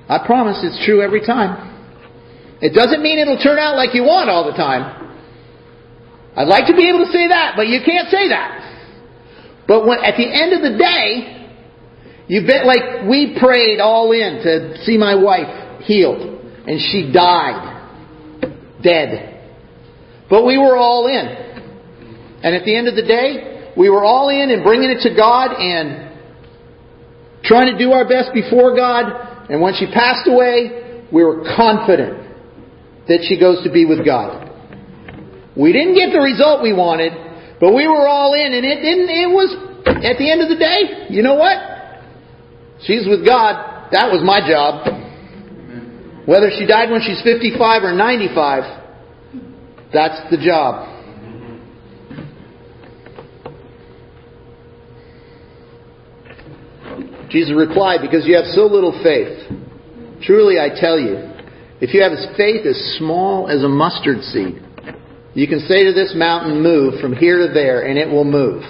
I 0.09 0.25
promise 0.25 0.59
it's 0.63 0.83
true 0.85 1.01
every 1.01 1.25
time. 1.25 1.71
It 2.61 2.73
doesn't 2.75 3.01
mean 3.01 3.17
it'll 3.17 3.39
turn 3.39 3.57
out 3.57 3.75
like 3.75 3.95
you 3.95 4.03
want 4.03 4.29
all 4.29 4.45
the 4.45 4.57
time. 4.57 5.15
I'd 6.35 6.47
like 6.47 6.67
to 6.67 6.75
be 6.75 6.87
able 6.87 7.05
to 7.05 7.11
say 7.11 7.27
that, 7.27 7.53
but 7.55 7.67
you 7.67 7.79
can't 7.83 8.07
say 8.09 8.29
that. 8.29 8.60
But 9.71 9.87
when, 9.87 10.03
at 10.03 10.17
the 10.17 10.27
end 10.27 10.51
of 10.51 10.61
the 10.67 10.77
day, 10.77 11.47
you 12.27 12.45
bet 12.45 12.65
like 12.65 13.07
we 13.07 13.37
prayed 13.39 13.79
all 13.79 14.11
in 14.11 14.43
to 14.43 14.83
see 14.83 14.97
my 14.97 15.15
wife 15.15 15.79
healed, 15.85 16.19
and 16.67 16.75
she 16.91 17.09
died, 17.13 18.43
dead. 18.83 19.47
But 20.29 20.45
we 20.45 20.57
were 20.57 20.75
all 20.75 21.07
in. 21.07 21.25
And 22.43 22.53
at 22.53 22.65
the 22.65 22.75
end 22.75 22.89
of 22.89 22.97
the 22.97 23.07
day, 23.07 23.71
we 23.77 23.89
were 23.89 24.03
all 24.03 24.27
in 24.27 24.49
and 24.49 24.61
bringing 24.61 24.89
it 24.89 25.07
to 25.07 25.15
God 25.15 25.53
and 25.53 26.19
trying 27.45 27.71
to 27.71 27.79
do 27.79 27.93
our 27.93 28.03
best 28.09 28.31
before 28.33 28.75
God. 28.75 29.05
And 29.49 29.61
when 29.61 29.73
she 29.75 29.85
passed 29.85 30.27
away, 30.27 31.07
we 31.13 31.23
were 31.23 31.45
confident 31.55 32.27
that 33.07 33.23
she 33.23 33.39
goes 33.39 33.63
to 33.63 33.71
be 33.71 33.85
with 33.85 34.03
God. 34.03 34.51
We 35.55 35.71
didn't 35.71 35.95
get 35.95 36.11
the 36.11 36.19
result 36.19 36.61
we 36.61 36.73
wanted, 36.73 37.13
but 37.61 37.75
we 37.75 37.87
were 37.87 38.07
all 38.07 38.33
in, 38.33 38.53
and 38.53 38.65
it 38.65 38.81
didn't. 38.81 39.07
It 39.07 39.29
was 39.29 39.53
at 39.85 40.17
the 40.17 40.31
end 40.31 40.41
of 40.41 40.49
the 40.49 40.57
day. 40.57 41.13
You 41.13 41.21
know 41.21 41.35
what? 41.35 41.55
She's 42.81 43.05
with 43.07 43.23
God. 43.23 43.89
That 43.91 44.09
was 44.09 44.25
my 44.25 44.41
job. 44.41 44.87
Whether 46.25 46.49
she 46.57 46.65
died 46.65 46.89
when 46.89 47.01
she's 47.01 47.21
55 47.21 47.83
or 47.83 47.93
95, 47.93 48.63
that's 49.93 50.19
the 50.31 50.37
job. 50.37 50.87
Jesus 57.29 57.53
replied, 57.55 58.01
Because 58.01 58.25
you 58.25 58.35
have 58.35 58.45
so 58.45 58.65
little 58.65 58.97
faith. 59.03 59.37
Truly 60.23 60.59
I 60.59 60.69
tell 60.73 60.99
you, 60.99 61.29
if 61.79 61.93
you 61.93 62.01
have 62.01 62.11
faith 62.35 62.65
as 62.65 62.97
small 62.97 63.47
as 63.47 63.63
a 63.63 63.69
mustard 63.69 64.23
seed, 64.23 64.61
you 65.33 65.47
can 65.47 65.59
say 65.61 65.85
to 65.85 65.93
this 65.93 66.13
mountain, 66.15 66.61
Move 66.61 66.99
from 66.99 67.15
here 67.15 67.47
to 67.47 67.53
there, 67.53 67.87
and 67.87 67.97
it 67.97 68.09
will 68.09 68.25
move. 68.25 68.63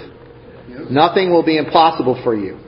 Nothing 0.90 1.30
will 1.30 1.44
be 1.44 1.58
impossible 1.58 2.20
for 2.22 2.34
you. 2.34 2.58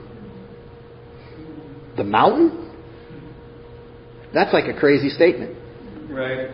The 1.97 2.03
mountain? 2.03 2.73
That's 4.33 4.53
like 4.53 4.65
a 4.65 4.77
crazy 4.77 5.09
statement. 5.09 5.57
Right. 6.09 6.49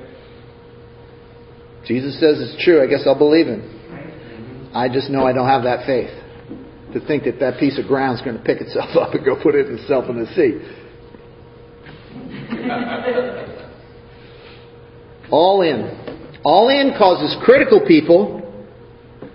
Jesus 1.86 2.14
says 2.20 2.40
it's 2.40 2.64
true. 2.64 2.82
I 2.82 2.88
guess 2.88 3.02
I'll 3.06 3.18
believe 3.18 3.48
him. 3.48 4.70
I 4.74 4.88
just 4.88 5.10
know 5.10 5.26
I 5.26 5.34
don't 5.34 5.48
have 5.48 5.64
that 5.64 5.86
faith 5.86 6.12
to 6.94 7.06
think 7.08 7.24
that 7.24 7.40
that 7.40 7.60
piece 7.60 7.80
of 7.80 7.88
ground 7.88 8.20
is 8.20 8.26
going 8.26 8.38
to 8.38 8.44
pick 8.44 8.62
itself 8.62 8.96
up 9.00 9.14
and 9.14 9.26
go 9.26 9.42
put 9.42 9.56
it 9.56 9.68
itself 9.68 10.06
in 10.10 10.20
the 10.20 10.28
sea. 10.36 10.60
All 15.32 15.62
in. 15.62 16.11
All 16.44 16.70
in 16.70 16.94
causes 16.98 17.36
critical 17.44 17.82
people 17.88 18.42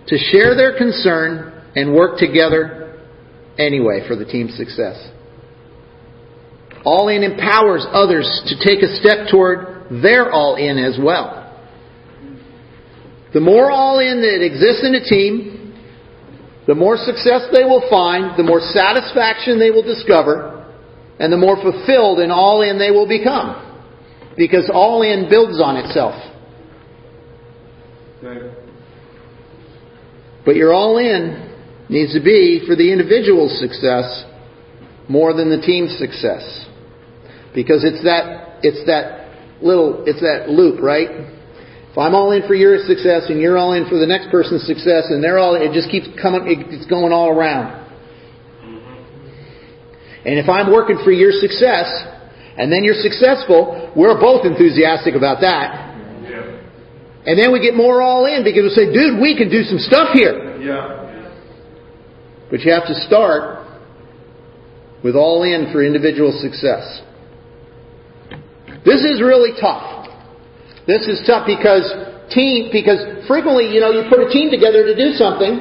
to 0.08 0.16
share 0.16 0.54
their 0.56 0.76
concern 0.76 1.52
and 1.74 1.94
work 1.94 2.18
together 2.18 2.98
anyway 3.58 4.06
for 4.06 4.16
the 4.16 4.24
team's 4.24 4.56
success. 4.56 5.10
All 6.84 7.08
in 7.08 7.22
empowers 7.22 7.86
others 7.92 8.26
to 8.46 8.54
take 8.64 8.82
a 8.82 8.96
step 8.96 9.28
toward 9.30 10.02
their 10.02 10.30
all 10.30 10.56
in 10.56 10.78
as 10.78 10.98
well. 11.02 11.42
The 13.34 13.40
more 13.40 13.70
all 13.70 13.98
in 13.98 14.22
that 14.22 14.44
exists 14.44 14.84
in 14.84 14.94
a 14.94 15.04
team, 15.04 15.74
the 16.66 16.74
more 16.74 16.96
success 16.96 17.46
they 17.52 17.64
will 17.64 17.84
find, 17.90 18.36
the 18.36 18.42
more 18.42 18.60
satisfaction 18.60 19.58
they 19.58 19.70
will 19.70 19.82
discover, 19.82 20.66
and 21.18 21.32
the 21.32 21.36
more 21.36 21.56
fulfilled 21.56 22.18
and 22.18 22.32
all 22.32 22.62
in 22.62 22.78
they 22.78 22.90
will 22.90 23.06
become. 23.06 23.62
Because 24.36 24.70
all 24.72 25.02
in 25.02 25.28
builds 25.30 25.60
on 25.60 25.76
itself. 25.76 26.14
Right. 28.22 28.42
But 30.44 30.56
your 30.56 30.72
all 30.72 30.98
in 30.98 31.52
needs 31.88 32.14
to 32.14 32.22
be 32.22 32.62
for 32.66 32.76
the 32.76 32.92
individual's 32.92 33.58
success 33.58 34.24
more 35.08 35.34
than 35.34 35.50
the 35.50 35.60
team's 35.60 35.98
success. 35.98 36.66
Because 37.54 37.84
it's 37.84 38.02
that, 38.04 38.60
it's 38.62 38.84
that 38.86 39.62
little, 39.62 40.04
it's 40.06 40.20
that 40.20 40.48
loop, 40.48 40.82
right? 40.82 41.08
If 41.90 41.98
I'm 41.98 42.14
all 42.14 42.32
in 42.32 42.46
for 42.46 42.54
your 42.54 42.78
success 42.84 43.26
and 43.28 43.40
you're 43.40 43.56
all 43.56 43.72
in 43.72 43.88
for 43.88 43.98
the 43.98 44.06
next 44.06 44.30
person's 44.30 44.66
success 44.66 45.08
and 45.08 45.22
they're 45.22 45.38
all, 45.38 45.54
it 45.54 45.72
just 45.72 45.90
keeps 45.90 46.06
coming, 46.20 46.44
it's 46.68 46.86
going 46.86 47.12
all 47.12 47.30
around. 47.30 47.88
Mm-hmm. 48.62 50.28
And 50.28 50.38
if 50.38 50.48
I'm 50.48 50.70
working 50.72 51.00
for 51.02 51.10
your 51.10 51.32
success 51.32 51.88
and 52.58 52.70
then 52.70 52.84
you're 52.84 53.00
successful, 53.00 53.92
we're 53.96 54.20
both 54.20 54.44
enthusiastic 54.44 55.14
about 55.14 55.40
that. 55.40 55.95
And 57.26 57.38
then 57.38 57.52
we 57.52 57.60
get 57.60 57.74
more 57.74 58.00
all 58.00 58.24
in 58.26 58.44
because 58.44 58.62
we 58.62 58.70
say, 58.70 58.86
dude, 58.92 59.20
we 59.20 59.36
can 59.36 59.50
do 59.50 59.62
some 59.64 59.78
stuff 59.78 60.14
here. 60.14 60.62
Yeah. 60.62 61.06
But 62.50 62.60
you 62.60 62.72
have 62.72 62.86
to 62.86 62.94
start 62.94 63.66
with 65.02 65.16
all 65.16 65.42
in 65.42 65.72
for 65.72 65.82
individual 65.82 66.30
success. 66.30 67.02
This 68.86 69.02
is 69.02 69.18
really 69.18 69.58
tough. 69.60 70.06
This 70.86 71.10
is 71.10 71.26
tough 71.26 71.50
because 71.50 71.90
team 72.30 72.70
because 72.70 73.26
frequently, 73.26 73.74
you 73.74 73.82
know, 73.82 73.90
you 73.90 74.06
put 74.06 74.22
a 74.22 74.30
team 74.30 74.50
together 74.50 74.86
to 74.86 74.94
do 74.94 75.18
something 75.18 75.58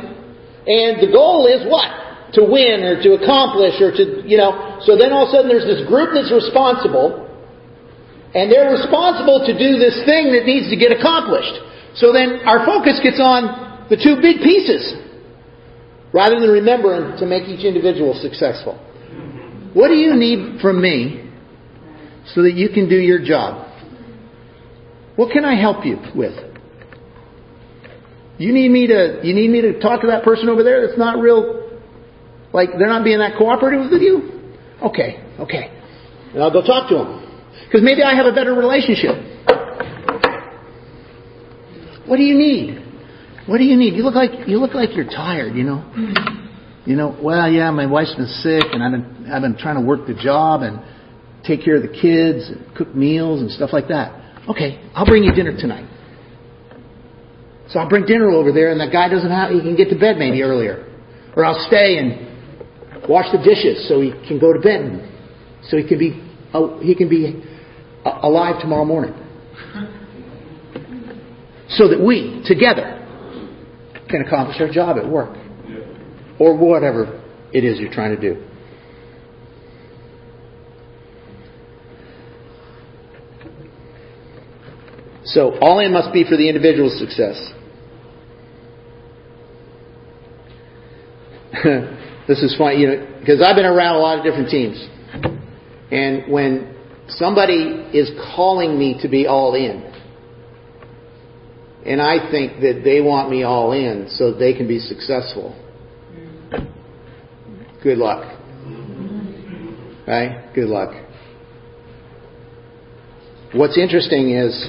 and 0.69 1.01
the 1.01 1.09
goal 1.09 1.49
is 1.49 1.65
what? 1.65 1.89
To 2.37 2.45
win 2.45 2.85
or 2.85 3.01
to 3.01 3.17
accomplish 3.17 3.81
or 3.81 3.89
to, 3.89 4.21
you 4.21 4.37
know, 4.37 4.77
so 4.85 4.97
then 4.97 5.13
all 5.13 5.25
of 5.25 5.29
a 5.29 5.31
sudden 5.33 5.49
there's 5.49 5.65
this 5.65 5.81
group 5.89 6.13
that's 6.13 6.29
responsible 6.29 7.24
and 8.35 8.51
they're 8.51 8.69
responsible 8.69 9.47
to 9.47 9.53
do 9.55 9.79
this 9.79 9.95
thing 10.03 10.35
that 10.35 10.43
needs 10.43 10.69
to 10.69 10.75
get 10.75 10.91
accomplished. 10.91 11.55
So 11.95 12.11
then 12.11 12.43
our 12.43 12.67
focus 12.67 12.99
gets 13.01 13.19
on 13.23 13.87
the 13.89 13.95
two 13.95 14.19
big 14.21 14.43
pieces 14.43 14.93
rather 16.11 16.39
than 16.39 16.49
remembering 16.49 17.17
to 17.17 17.25
make 17.25 17.47
each 17.47 17.63
individual 17.63 18.13
successful. 18.13 18.75
What 19.73 19.87
do 19.87 19.95
you 19.95 20.15
need 20.15 20.59
from 20.59 20.81
me 20.81 21.31
so 22.35 22.43
that 22.43 22.53
you 22.53 22.69
can 22.69 22.89
do 22.89 22.95
your 22.95 23.23
job? 23.23 23.71
What 25.15 25.31
can 25.31 25.45
I 25.45 25.55
help 25.55 25.85
you 25.85 25.97
with? 26.13 26.35
You 28.37 28.51
need 28.51 28.69
me 28.69 28.87
to 28.87 29.21
you 29.23 29.33
need 29.33 29.49
me 29.49 29.61
to 29.61 29.79
talk 29.79 30.01
to 30.01 30.07
that 30.07 30.25
person 30.25 30.49
over 30.49 30.61
there 30.61 30.85
that's 30.85 30.99
not 30.99 31.19
real 31.19 31.79
like 32.51 32.69
they're 32.77 32.87
not 32.87 33.05
being 33.05 33.19
that 33.19 33.37
cooperative 33.37 33.89
with 33.89 34.01
you? 34.01 34.51
Okay, 34.83 35.23
okay. 35.39 35.71
And 36.33 36.43
I'll 36.43 36.51
go 36.51 36.61
talk 36.61 36.89
to 36.89 36.95
them. 36.95 37.24
Because 37.75 37.83
maybe 37.83 38.03
I 38.03 38.15
have 38.15 38.25
a 38.25 38.31
better 38.31 38.53
relationship. 38.53 39.19
What 42.07 42.15
do 42.15 42.23
you 42.23 42.37
need? 42.37 42.79
What 43.47 43.57
do 43.57 43.65
you 43.65 43.75
need? 43.75 43.95
You 43.95 44.03
look 44.03 44.15
like 44.15 44.47
you 44.47 44.59
look 44.59 44.73
like 44.73 44.95
you're 44.95 45.03
tired, 45.03 45.57
you 45.57 45.65
know. 45.65 45.83
You 46.85 46.95
know, 46.95 47.19
well, 47.21 47.51
yeah, 47.51 47.69
my 47.71 47.85
wife's 47.85 48.15
been 48.15 48.27
sick, 48.27 48.63
and 48.71 48.81
I've 48.81 48.91
been 48.93 49.29
I've 49.29 49.41
been 49.41 49.57
trying 49.57 49.75
to 49.75 49.85
work 49.85 50.07
the 50.07 50.13
job 50.13 50.61
and 50.61 50.79
take 51.43 51.65
care 51.65 51.75
of 51.75 51.81
the 51.81 51.91
kids, 51.91 52.47
and 52.47 52.63
cook 52.77 52.95
meals 52.95 53.41
and 53.41 53.51
stuff 53.51 53.71
like 53.73 53.89
that. 53.89 54.47
Okay, 54.47 54.79
I'll 54.95 55.05
bring 55.05 55.25
you 55.25 55.33
dinner 55.33 55.51
tonight. 55.59 55.83
So 57.67 57.79
I'll 57.79 57.89
bring 57.89 58.05
dinner 58.05 58.29
over 58.29 58.53
there, 58.53 58.71
and 58.71 58.79
that 58.79 58.93
guy 58.93 59.09
doesn't 59.09 59.29
have 59.29 59.51
he 59.51 59.59
can 59.59 59.75
get 59.75 59.89
to 59.89 59.99
bed 59.99 60.15
maybe 60.17 60.43
earlier, 60.43 60.87
or 61.35 61.43
I'll 61.43 61.67
stay 61.67 61.97
and 61.97 63.09
wash 63.09 63.29
the 63.33 63.43
dishes 63.43 63.85
so 63.89 63.99
he 63.99 64.11
can 64.29 64.39
go 64.39 64.53
to 64.53 64.61
bed, 64.61 65.11
so 65.67 65.75
he 65.75 65.85
can 65.85 65.99
be 65.99 66.23
oh, 66.53 66.79
he 66.79 66.95
can 66.95 67.09
be 67.09 67.51
alive 68.05 68.61
tomorrow 68.61 68.85
morning. 68.85 69.13
So 71.69 71.89
that 71.89 71.99
we, 71.99 72.43
together, 72.45 73.01
can 74.09 74.21
accomplish 74.21 74.61
our 74.61 74.71
job 74.71 74.97
at 74.97 75.09
work. 75.09 75.37
Or 76.39 76.55
whatever 76.57 77.21
it 77.53 77.63
is 77.63 77.79
you're 77.79 77.91
trying 77.91 78.15
to 78.15 78.21
do. 78.21 78.43
So, 85.23 85.57
all 85.59 85.79
in 85.79 85.91
must 85.91 86.13
be 86.13 86.23
for 86.23 86.37
the 86.37 86.47
individual's 86.47 86.99
success. 86.99 87.35
this 92.27 92.43
is 92.43 92.55
funny, 92.57 92.81
you 92.81 92.87
know, 92.87 93.17
because 93.19 93.41
I've 93.41 93.55
been 93.55 93.65
around 93.65 93.95
a 93.95 93.99
lot 93.99 94.19
of 94.19 94.23
different 94.23 94.49
teams. 94.49 94.77
And 95.91 96.31
when 96.31 96.74
somebody 97.07 97.89
is 97.93 98.11
calling 98.35 98.77
me 98.77 98.99
to 99.01 99.07
be 99.07 99.27
all 99.27 99.55
in, 99.55 99.83
and 101.85 102.01
I 102.01 102.31
think 102.31 102.61
that 102.61 102.81
they 102.83 103.01
want 103.01 103.29
me 103.29 103.43
all 103.43 103.71
in 103.71 104.09
so 104.09 104.33
they 104.33 104.53
can 104.53 104.67
be 104.67 104.79
successful. 104.79 105.55
Good 107.83 107.99
luck. 107.99 108.41
Right? 110.07 110.51
Good 110.55 110.67
luck. 110.67 110.93
What's 113.53 113.77
interesting 113.77 114.31
is 114.31 114.67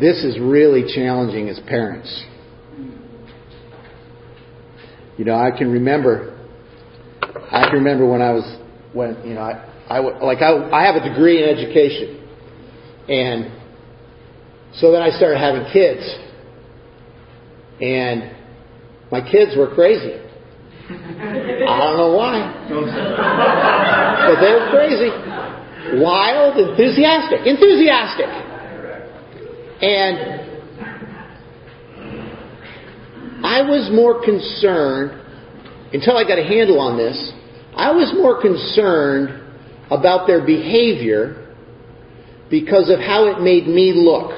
this 0.00 0.24
is 0.24 0.38
really 0.40 0.84
challenging 0.92 1.48
as 1.48 1.60
parents. 1.60 2.24
You 5.16 5.24
know, 5.24 5.34
I 5.34 5.50
can 5.56 5.72
remember, 5.72 6.38
I 7.22 7.64
can 7.64 7.74
remember 7.74 8.08
when 8.08 8.22
I 8.22 8.32
was, 8.32 8.58
when, 8.92 9.16
you 9.24 9.34
know, 9.34 9.40
I, 9.40 9.67
I 9.88 10.00
like, 10.00 10.42
I, 10.42 10.70
I 10.70 10.84
have 10.84 10.96
a 10.96 11.08
degree 11.08 11.42
in 11.42 11.48
education. 11.48 12.28
And 13.08 13.50
so 14.74 14.92
then 14.92 15.00
I 15.00 15.10
started 15.10 15.38
having 15.38 15.64
kids. 15.72 16.02
And 17.80 18.36
my 19.10 19.22
kids 19.22 19.56
were 19.56 19.74
crazy. 19.74 20.20
I 20.90 21.80
don't 21.84 21.96
know 21.96 22.12
why. 22.16 22.52
But 24.28 24.40
they 24.40 24.52
were 24.52 24.68
crazy. 24.70 25.10
Wild, 26.02 26.58
enthusiastic. 26.58 27.46
Enthusiastic. 27.46 28.28
And 29.80 30.38
I 33.44 33.62
was 33.62 33.88
more 33.92 34.22
concerned, 34.22 35.12
until 35.94 36.18
I 36.18 36.24
got 36.24 36.38
a 36.38 36.44
handle 36.44 36.80
on 36.80 36.98
this, 36.98 37.32
I 37.74 37.92
was 37.92 38.12
more 38.14 38.42
concerned 38.42 39.47
about 39.90 40.26
their 40.26 40.44
behavior 40.44 41.46
because 42.50 42.90
of 42.90 42.98
how 42.98 43.26
it 43.26 43.40
made 43.40 43.66
me 43.66 43.92
look 43.94 44.32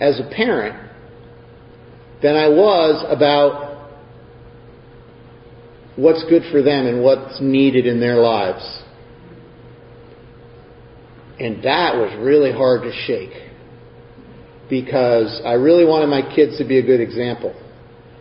as 0.00 0.20
a 0.20 0.28
parent 0.34 0.90
than 2.22 2.36
I 2.36 2.48
was 2.48 3.04
about 3.08 3.90
what's 5.96 6.22
good 6.28 6.42
for 6.50 6.62
them 6.62 6.86
and 6.86 7.02
what's 7.02 7.40
needed 7.40 7.86
in 7.86 8.00
their 8.00 8.16
lives. 8.16 8.82
And 11.38 11.62
that 11.64 11.96
was 11.96 12.16
really 12.18 12.52
hard 12.52 12.82
to 12.82 12.92
shake 13.06 13.42
because 14.68 15.40
I 15.44 15.52
really 15.52 15.84
wanted 15.84 16.08
my 16.08 16.22
kids 16.34 16.58
to 16.58 16.64
be 16.64 16.78
a 16.78 16.82
good 16.82 17.00
example. 17.00 17.54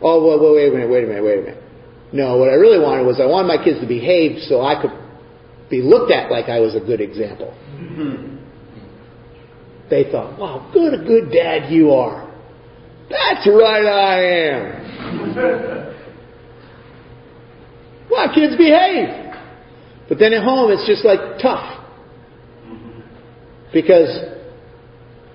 Oh, 0.01 0.53
wait 0.55 0.69
a 0.69 0.71
minute, 0.71 0.89
wait 0.89 1.03
a 1.03 1.07
minute, 1.07 1.23
wait 1.23 1.39
a 1.39 1.41
minute. 1.41 1.64
No, 2.13 2.37
what 2.37 2.49
I 2.49 2.53
really 2.53 2.79
wanted 2.79 3.05
was 3.05 3.19
I 3.19 3.25
wanted 3.25 3.47
my 3.47 3.63
kids 3.63 3.79
to 3.81 3.87
behave 3.87 4.41
so 4.43 4.61
I 4.61 4.81
could 4.81 4.91
be 5.69 5.81
looked 5.81 6.11
at 6.11 6.31
like 6.31 6.45
I 6.45 6.59
was 6.59 6.75
a 6.75 6.79
good 6.79 7.01
example. 7.01 7.53
Mm-hmm. 7.75 8.35
They 9.89 10.11
thought, 10.11 10.39
wow, 10.39 10.69
good 10.73 10.93
a 10.93 11.03
good 11.03 11.31
dad 11.31 11.71
you 11.71 11.91
are. 11.91 12.31
That's 13.09 13.47
right, 13.47 13.85
I 13.85 14.23
am. 14.51 15.91
Wow, 18.09 18.31
kids 18.33 18.55
behave. 18.55 19.33
But 20.07 20.19
then 20.19 20.33
at 20.33 20.43
home, 20.43 20.71
it's 20.71 20.85
just 20.87 21.03
like 21.03 21.19
tough. 21.41 21.83
Mm-hmm. 22.65 23.01
Because 23.73 24.09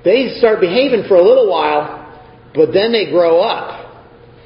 they 0.05 0.37
start 0.39 0.61
behaving 0.61 1.05
for 1.09 1.17
a 1.17 1.23
little 1.23 1.51
while, 1.51 2.25
but 2.55 2.73
then 2.73 2.93
they 2.93 3.11
grow 3.11 3.41
up. 3.41 3.80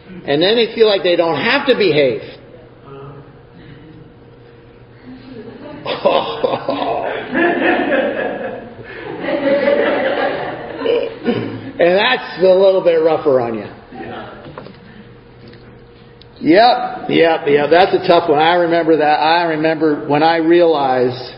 And 0.07 0.43
then 0.43 0.57
they 0.57 0.75
feel 0.75 0.87
like 0.87 1.03
they 1.03 1.17
don't 1.17 1.41
have 1.41 1.67
to 1.67 1.75
behave. 1.77 2.23
and 11.75 11.99
that's 11.99 12.39
a 12.41 12.43
little 12.43 12.83
bit 12.83 12.97
rougher 12.97 13.41
on 13.41 13.55
you. 13.55 13.67
Yep, 16.41 17.09
yep, 17.09 17.41
yep. 17.47 17.71
That's 17.71 17.95
a 17.95 18.07
tough 18.07 18.29
one. 18.29 18.39
I 18.39 18.55
remember 18.55 18.99
that. 18.99 19.17
I 19.21 19.45
remember 19.45 20.07
when 20.09 20.23
I 20.23 20.37
realized, 20.37 21.35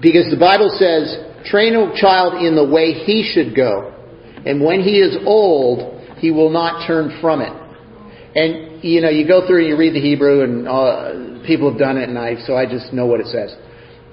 because 0.00 0.28
the 0.30 0.36
Bible 0.38 0.68
says, 0.68 1.16
train 1.46 1.74
a 1.74 1.92
child 1.96 2.42
in 2.42 2.54
the 2.54 2.68
way 2.68 2.92
he 2.92 3.22
should 3.32 3.56
go. 3.56 3.94
And 4.44 4.62
when 4.62 4.80
he 4.80 5.00
is 5.00 5.16
old, 5.24 6.01
he 6.22 6.30
will 6.30 6.48
not 6.50 6.86
turn 6.86 7.18
from 7.20 7.42
it. 7.42 7.52
And, 8.34 8.82
you 8.82 9.02
know, 9.02 9.10
you 9.10 9.26
go 9.26 9.44
through 9.46 9.66
and 9.66 9.68
you 9.68 9.76
read 9.76 9.92
the 9.92 10.00
Hebrew 10.00 10.42
and 10.42 10.66
uh, 10.66 11.44
people 11.44 11.68
have 11.68 11.78
done 11.78 11.98
it 11.98 12.08
and 12.08 12.16
I, 12.16 12.36
so 12.46 12.56
I 12.56 12.64
just 12.64 12.94
know 12.94 13.04
what 13.04 13.20
it 13.20 13.26
says. 13.26 13.52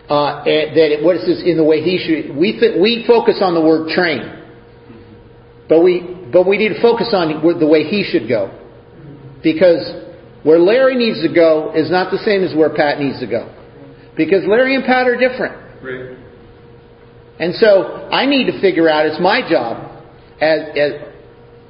Uh, 0.09 0.43
that 0.43 0.89
it, 0.89 1.05
what 1.05 1.15
it 1.15 1.21
says 1.21 1.43
in 1.45 1.55
the 1.55 1.63
way 1.63 1.81
he 1.85 2.01
should, 2.01 2.35
we, 2.35 2.59
th- 2.59 2.81
we 2.81 3.05
focus 3.07 3.39
on 3.41 3.53
the 3.53 3.61
word 3.61 3.93
train. 3.93 4.25
But 5.69 5.83
we, 5.83 6.01
but 6.33 6.47
we 6.49 6.57
need 6.57 6.69
to 6.69 6.81
focus 6.81 7.13
on 7.13 7.29
the 7.29 7.67
way 7.67 7.83
he 7.83 8.03
should 8.03 8.27
go. 8.27 8.49
Because 9.43 9.85
where 10.41 10.57
Larry 10.57 10.95
needs 10.95 11.21
to 11.21 11.31
go 11.31 11.71
is 11.75 11.91
not 11.91 12.11
the 12.11 12.17
same 12.25 12.43
as 12.43 12.57
where 12.57 12.73
Pat 12.73 12.99
needs 12.99 13.19
to 13.21 13.27
go. 13.27 13.53
Because 14.17 14.43
Larry 14.49 14.73
and 14.73 14.83
Pat 14.83 15.05
are 15.05 15.15
different. 15.15 15.55
Right. 15.85 16.17
And 17.39 17.53
so 17.55 18.09
I 18.09 18.25
need 18.25 18.51
to 18.51 18.59
figure 18.59 18.89
out, 18.89 19.05
it's 19.05 19.21
my 19.21 19.47
job, 19.47 20.03
as, 20.41 20.59
as, 20.75 21.08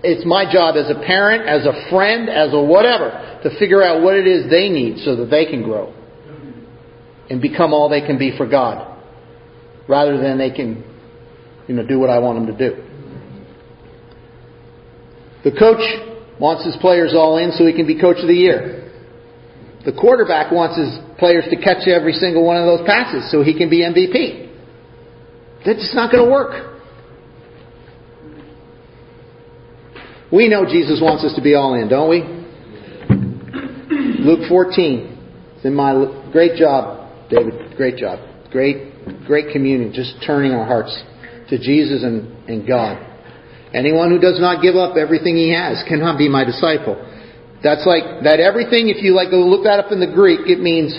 it's 0.03 0.25
my 0.25 0.49
job 0.51 0.75
as 0.75 0.89
a 0.89 0.99
parent, 1.05 1.47
as 1.47 1.65
a 1.65 1.89
friend, 1.89 2.29
as 2.29 2.53
a 2.53 2.61
whatever, 2.61 3.39
to 3.43 3.59
figure 3.59 3.83
out 3.83 4.01
what 4.01 4.15
it 4.15 4.27
is 4.27 4.49
they 4.49 4.69
need 4.69 4.99
so 4.99 5.15
that 5.17 5.29
they 5.29 5.45
can 5.45 5.63
grow 5.63 5.93
and 7.29 7.41
become 7.41 7.73
all 7.73 7.89
they 7.89 8.05
can 8.05 8.17
be 8.17 8.35
for 8.35 8.47
God, 8.47 8.97
rather 9.87 10.17
than 10.17 10.37
they 10.37 10.51
can, 10.51 10.83
you 11.67 11.75
know, 11.75 11.85
do 11.85 11.99
what 11.99 12.09
I 12.09 12.19
want 12.19 12.45
them 12.45 12.57
to 12.57 12.69
do. 12.69 12.83
The 15.43 15.51
coach 15.51 15.83
wants 16.39 16.65
his 16.65 16.75
players 16.81 17.13
all 17.13 17.37
in 17.37 17.51
so 17.51 17.65
he 17.65 17.73
can 17.73 17.85
be 17.85 17.99
coach 17.99 18.17
of 18.19 18.27
the 18.27 18.33
year. 18.33 18.91
The 19.85 19.93
quarterback 19.93 20.51
wants 20.51 20.77
his 20.77 20.99
players 21.17 21.45
to 21.49 21.55
catch 21.55 21.87
every 21.87 22.13
single 22.13 22.45
one 22.45 22.57
of 22.57 22.65
those 22.65 22.85
passes 22.85 23.31
so 23.31 23.43
he 23.43 23.57
can 23.57 23.69
be 23.69 23.81
MVP. 23.81 24.49
That's 25.65 25.79
just 25.79 25.95
not 25.95 26.11
going 26.11 26.25
to 26.25 26.31
work. 26.31 26.78
We 30.31 30.47
know 30.47 30.63
Jesus 30.65 30.99
wants 31.01 31.23
us 31.23 31.33
to 31.35 31.41
be 31.41 31.55
all 31.55 31.73
in, 31.73 31.89
don't 31.89 32.09
we? 32.09 32.21
Luke 34.23 34.47
14. 34.47 35.17
It's 35.55 35.65
in 35.65 35.73
my 35.73 35.93
great 36.31 36.55
job, 36.55 37.29
David. 37.29 37.75
Great 37.75 37.97
job. 37.97 38.19
Great, 38.51 39.25
great 39.25 39.51
communion. 39.51 39.91
Just 39.91 40.15
turning 40.25 40.51
our 40.51 40.65
hearts 40.65 40.95
to 41.49 41.57
Jesus 41.57 42.03
and, 42.03 42.27
and 42.47 42.67
God. 42.67 43.05
Anyone 43.73 44.09
who 44.09 44.19
does 44.19 44.39
not 44.39 44.61
give 44.61 44.75
up 44.75 44.97
everything 44.97 45.35
he 45.35 45.53
has 45.53 45.83
cannot 45.87 46.17
be 46.17 46.29
my 46.29 46.43
disciple. 46.43 46.95
That's 47.63 47.85
like 47.85 48.23
that 48.23 48.39
everything, 48.39 48.89
if 48.89 49.03
you 49.03 49.13
like 49.13 49.31
go 49.31 49.37
look 49.37 49.63
that 49.65 49.79
up 49.79 49.91
in 49.91 49.99
the 49.99 50.07
Greek, 50.07 50.41
it 50.45 50.59
means 50.59 50.97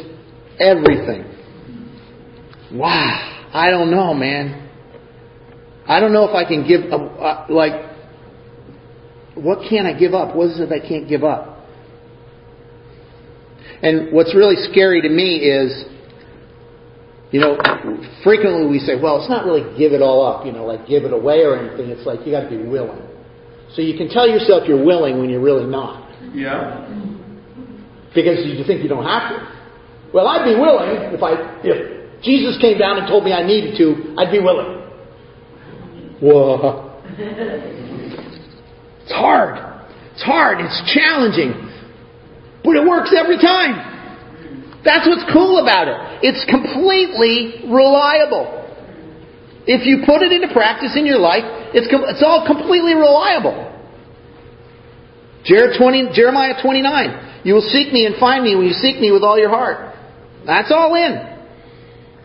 everything. 0.58 1.24
Wow. 2.72 3.48
I 3.52 3.70
don't 3.70 3.90
know, 3.90 4.14
man. 4.14 4.68
I 5.86 5.98
don't 5.98 6.12
know 6.12 6.28
if 6.28 6.34
I 6.34 6.44
can 6.44 6.66
give, 6.68 6.92
uh, 6.92 7.46
like, 7.48 7.89
what 9.34 9.68
can 9.68 9.86
I 9.86 9.98
give 9.98 10.14
up? 10.14 10.34
What 10.34 10.50
is 10.50 10.60
it 10.60 10.70
I 10.72 10.86
can't 10.86 11.08
give 11.08 11.24
up? 11.24 11.58
And 13.82 14.12
what's 14.12 14.34
really 14.34 14.56
scary 14.70 15.00
to 15.00 15.08
me 15.08 15.36
is 15.36 15.84
you 17.30 17.38
know, 17.38 17.56
frequently 18.24 18.66
we 18.66 18.80
say, 18.80 19.00
well, 19.00 19.20
it's 19.20 19.30
not 19.30 19.46
really 19.46 19.62
give 19.78 19.92
it 19.92 20.02
all 20.02 20.26
up, 20.26 20.44
you 20.44 20.52
know, 20.52 20.66
like 20.66 20.86
give 20.88 21.04
it 21.04 21.12
away 21.12 21.42
or 21.42 21.56
anything. 21.56 21.90
It's 21.90 22.04
like 22.04 22.26
you 22.26 22.32
got 22.32 22.50
to 22.50 22.50
be 22.50 22.58
willing. 22.58 23.06
So 23.74 23.82
you 23.82 23.96
can 23.96 24.08
tell 24.08 24.28
yourself 24.28 24.66
you're 24.66 24.84
willing 24.84 25.20
when 25.20 25.30
you're 25.30 25.42
really 25.42 25.66
not. 25.66 26.10
Yeah. 26.34 26.88
Because 28.14 28.44
you 28.44 28.64
think 28.64 28.82
you 28.82 28.88
don't 28.88 29.06
have 29.06 29.30
to. 29.30 29.60
Well, 30.12 30.26
I'd 30.26 30.44
be 30.44 30.58
willing 30.58 31.14
if 31.14 31.22
I 31.22 31.60
if 31.62 32.22
Jesus 32.22 32.58
came 32.60 32.78
down 32.78 32.98
and 32.98 33.06
told 33.06 33.24
me 33.24 33.32
I 33.32 33.46
needed 33.46 33.78
to, 33.78 34.16
I'd 34.18 34.32
be 34.32 34.40
willing. 34.40 34.82
Whoa. 36.20 37.00
It's 39.10 39.18
hard. 39.18 39.58
It's 40.14 40.22
hard. 40.22 40.62
It's 40.62 40.78
challenging. 40.94 41.50
But 42.62 42.78
it 42.78 42.86
works 42.86 43.10
every 43.10 43.42
time. 43.42 43.74
That's 44.86 45.02
what's 45.02 45.26
cool 45.34 45.58
about 45.58 45.90
it. 45.90 45.98
It's 46.22 46.46
completely 46.46 47.66
reliable. 47.66 48.46
If 49.66 49.82
you 49.82 50.06
put 50.06 50.22
it 50.22 50.30
into 50.30 50.54
practice 50.54 50.94
in 50.94 51.10
your 51.10 51.18
life, 51.18 51.42
it's, 51.74 51.90
it's 51.90 52.22
all 52.22 52.46
completely 52.46 52.94
reliable. 52.94 53.66
Jeremiah 55.42 56.62
29. 56.62 57.42
You 57.42 57.54
will 57.54 57.66
seek 57.66 57.92
me 57.92 58.06
and 58.06 58.14
find 58.14 58.44
me 58.44 58.54
when 58.54 58.66
you 58.66 58.78
seek 58.78 59.00
me 59.00 59.10
with 59.10 59.24
all 59.24 59.40
your 59.40 59.50
heart. 59.50 59.92
That's 60.46 60.70
all 60.70 60.94
in. 60.94 61.18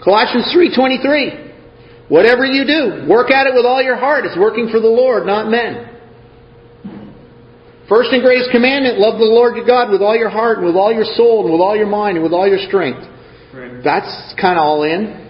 Colossians 0.04 0.54
3:23. 0.54 2.10
Whatever 2.10 2.46
you 2.46 2.64
do, 2.66 3.10
work 3.10 3.32
at 3.32 3.48
it 3.48 3.56
with 3.56 3.66
all 3.66 3.82
your 3.82 3.96
heart. 3.96 4.26
It's 4.26 4.38
working 4.38 4.70
for 4.70 4.80
the 4.80 4.88
Lord, 4.88 5.26
not 5.26 5.50
men. 5.50 5.95
First 7.88 8.10
and 8.12 8.24
greatest 8.24 8.50
commandment, 8.52 8.98
love 8.98 9.20
the 9.20 9.30
Lord 9.30 9.56
your 9.56 9.66
God 9.66 9.92
with 9.92 10.02
all 10.02 10.16
your 10.16 10.30
heart, 10.30 10.58
and 10.58 10.66
with 10.66 10.76
all 10.76 10.92
your 10.92 11.06
soul, 11.06 11.46
and 11.46 11.52
with 11.54 11.62
all 11.62 11.76
your 11.78 11.88
mind, 11.88 12.18
and 12.18 12.24
with 12.24 12.34
all 12.34 12.48
your 12.48 12.58
strength. 12.66 13.06
Right. 13.54 13.84
That's 13.84 14.34
kind 14.42 14.58
of 14.58 14.66
all 14.66 14.84
in. 14.84 15.22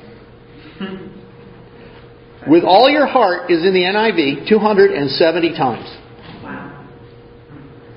with 2.47 2.63
all 2.63 2.89
your 2.89 3.07
heart 3.07 3.51
is 3.51 3.59
in 3.59 3.73
the 3.73 3.83
NIV 3.83 4.47
270 4.47 5.49
times. 5.57 5.85
Wow. 6.43 6.87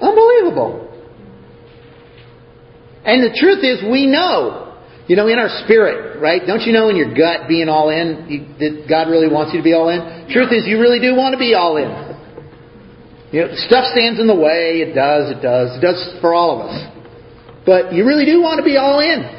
Unbelievable. 0.02 0.90
And 3.04 3.22
the 3.22 3.36
truth 3.38 3.62
is, 3.62 3.82
we 3.88 4.06
know. 4.06 4.66
You 5.06 5.16
know, 5.16 5.26
in 5.26 5.38
our 5.38 5.48
spirit, 5.64 6.20
right? 6.20 6.42
Don't 6.44 6.60
you 6.68 6.72
know 6.74 6.90
in 6.90 6.96
your 6.96 7.14
gut 7.14 7.48
being 7.48 7.70
all 7.70 7.88
in, 7.88 8.28
you, 8.28 8.38
that 8.60 8.84
God 8.90 9.08
really 9.08 9.32
wants 9.32 9.54
you 9.54 9.60
to 9.60 9.64
be 9.64 9.72
all 9.72 9.88
in? 9.88 10.28
Truth 10.28 10.52
is, 10.52 10.68
you 10.68 10.78
really 10.78 11.00
do 11.00 11.16
want 11.16 11.32
to 11.32 11.38
be 11.38 11.54
all 11.54 11.78
in. 11.78 12.07
You 13.30 13.42
know, 13.42 13.48
stuff 13.54 13.84
stands 13.92 14.18
in 14.20 14.26
the 14.26 14.34
way. 14.34 14.80
It 14.80 14.94
does. 14.94 15.30
It 15.36 15.42
does. 15.42 15.76
It 15.76 15.80
does 15.80 16.16
for 16.20 16.34
all 16.34 16.60
of 16.60 16.66
us. 16.68 16.84
But 17.66 17.92
you 17.92 18.06
really 18.06 18.24
do 18.24 18.40
want 18.40 18.58
to 18.58 18.64
be 18.64 18.76
all 18.76 19.00
in. 19.00 19.36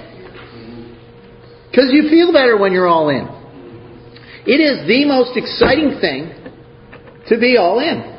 Because 1.72 1.90
you 1.92 2.10
feel 2.10 2.32
better 2.32 2.58
when 2.58 2.72
you're 2.72 2.88
all 2.88 3.10
in. 3.10 3.28
It 4.46 4.62
is 4.62 4.88
the 4.88 5.06
most 5.06 5.38
exciting 5.38 6.00
thing 6.00 6.34
to 7.28 7.40
be 7.40 7.58
all 7.58 7.80
in. 7.80 8.18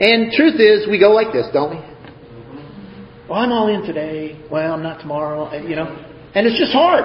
And 0.00 0.32
truth 0.32 0.60
is, 0.60 0.86
we 0.88 0.98
go 0.98 1.10
like 1.10 1.32
this, 1.32 1.46
don't 1.52 1.70
we? 1.70 1.76
Well, 3.28 3.40
I'm 3.40 3.52
all 3.52 3.68
in 3.68 3.82
today. 3.82 4.40
Well, 4.50 4.72
I'm 4.72 4.82
not 4.82 5.00
tomorrow. 5.00 5.52
You 5.60 5.76
know, 5.76 5.86
and 6.34 6.46
it's 6.46 6.58
just 6.58 6.72
hard. 6.72 7.04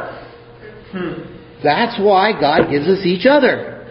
That's 1.63 1.99
why 1.99 2.31
God 2.39 2.69
gives 2.69 2.87
us 2.87 3.05
each 3.05 3.25
other. 3.25 3.85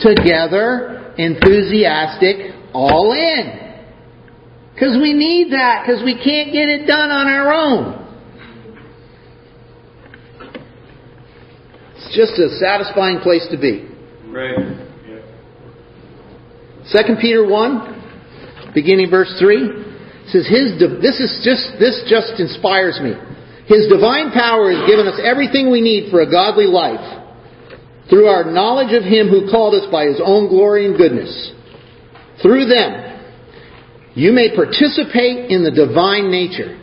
Together, 0.00 1.14
enthusiastic, 1.16 2.47
all 2.72 3.12
in. 3.12 3.68
Because 4.74 4.96
we 5.00 5.12
need 5.12 5.52
that, 5.52 5.84
because 5.84 6.02
we 6.04 6.14
can't 6.14 6.52
get 6.52 6.68
it 6.68 6.86
done 6.86 7.10
on 7.10 7.26
our 7.26 7.52
own. 7.52 7.98
It's 11.96 12.14
just 12.14 12.38
a 12.38 12.56
satisfying 12.58 13.18
place 13.20 13.46
to 13.50 13.58
be. 13.58 13.88
Right. 14.28 14.86
Second 16.86 17.18
Peter 17.20 17.46
1, 17.46 18.72
beginning 18.72 19.10
verse 19.10 19.34
3, 19.38 19.88
says, 20.30 20.46
His 20.48 20.78
this 20.78 21.20
is 21.20 21.42
just 21.44 21.76
this 21.80 22.00
just 22.08 22.40
inspires 22.40 23.00
me. 23.02 23.12
His 23.66 23.88
divine 23.92 24.32
power 24.32 24.72
has 24.72 24.88
given 24.88 25.06
us 25.06 25.20
everything 25.22 25.70
we 25.70 25.82
need 25.82 26.10
for 26.10 26.22
a 26.22 26.30
godly 26.30 26.64
life 26.64 27.02
through 28.08 28.26
our 28.26 28.50
knowledge 28.50 28.96
of 28.96 29.04
Him 29.04 29.28
who 29.28 29.50
called 29.50 29.74
us 29.74 29.84
by 29.92 30.06
His 30.06 30.20
own 30.24 30.48
glory 30.48 30.86
and 30.86 30.96
goodness. 30.96 31.52
Through 32.42 32.66
them, 32.66 33.20
you 34.14 34.32
may 34.32 34.54
participate 34.54 35.50
in 35.50 35.64
the 35.64 35.70
divine 35.70 36.30
nature, 36.30 36.78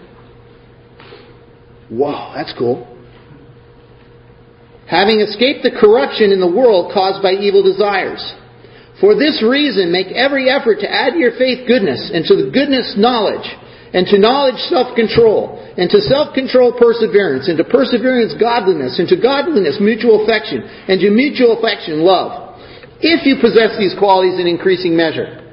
Whoa, 1.89 2.33
that's 2.33 2.53
cool. 2.57 2.81
Having 4.89 5.21
escaped 5.21 5.61
the 5.61 5.73
corruption 5.73 6.31
in 6.31 6.41
the 6.41 6.49
world 6.49 6.93
caused 6.93 7.21
by 7.21 7.33
evil 7.33 7.61
desires. 7.61 8.21
For 9.01 9.13
this 9.13 9.43
reason, 9.45 9.91
make 9.91 10.07
every 10.13 10.49
effort 10.49 10.81
to 10.81 10.89
add 10.89 11.13
to 11.13 11.19
your 11.19 11.37
faith 11.37 11.67
goodness, 11.67 12.09
and 12.13 12.25
to 12.25 12.35
the 12.37 12.49
goodness 12.49 12.95
knowledge, 12.97 13.45
and 13.93 14.07
to 14.07 14.17
knowledge 14.17 14.57
self-control, 14.69 15.61
and 15.77 15.89
to 15.89 15.99
self-control 16.01 16.77
perseverance, 16.79 17.49
and 17.49 17.57
to 17.57 17.65
perseverance 17.65 18.33
godliness, 18.39 18.97
and 18.97 19.09
to 19.09 19.17
godliness 19.19 19.77
mutual 19.81 20.23
affection, 20.23 20.63
and 20.63 21.01
to 21.01 21.09
mutual 21.09 21.57
affection 21.59 22.01
love. 22.01 22.57
If 23.01 23.25
you 23.25 23.37
possess 23.41 23.77
these 23.77 23.93
qualities 23.97 24.39
in 24.39 24.47
increasing 24.47 24.95
measure, 24.95 25.44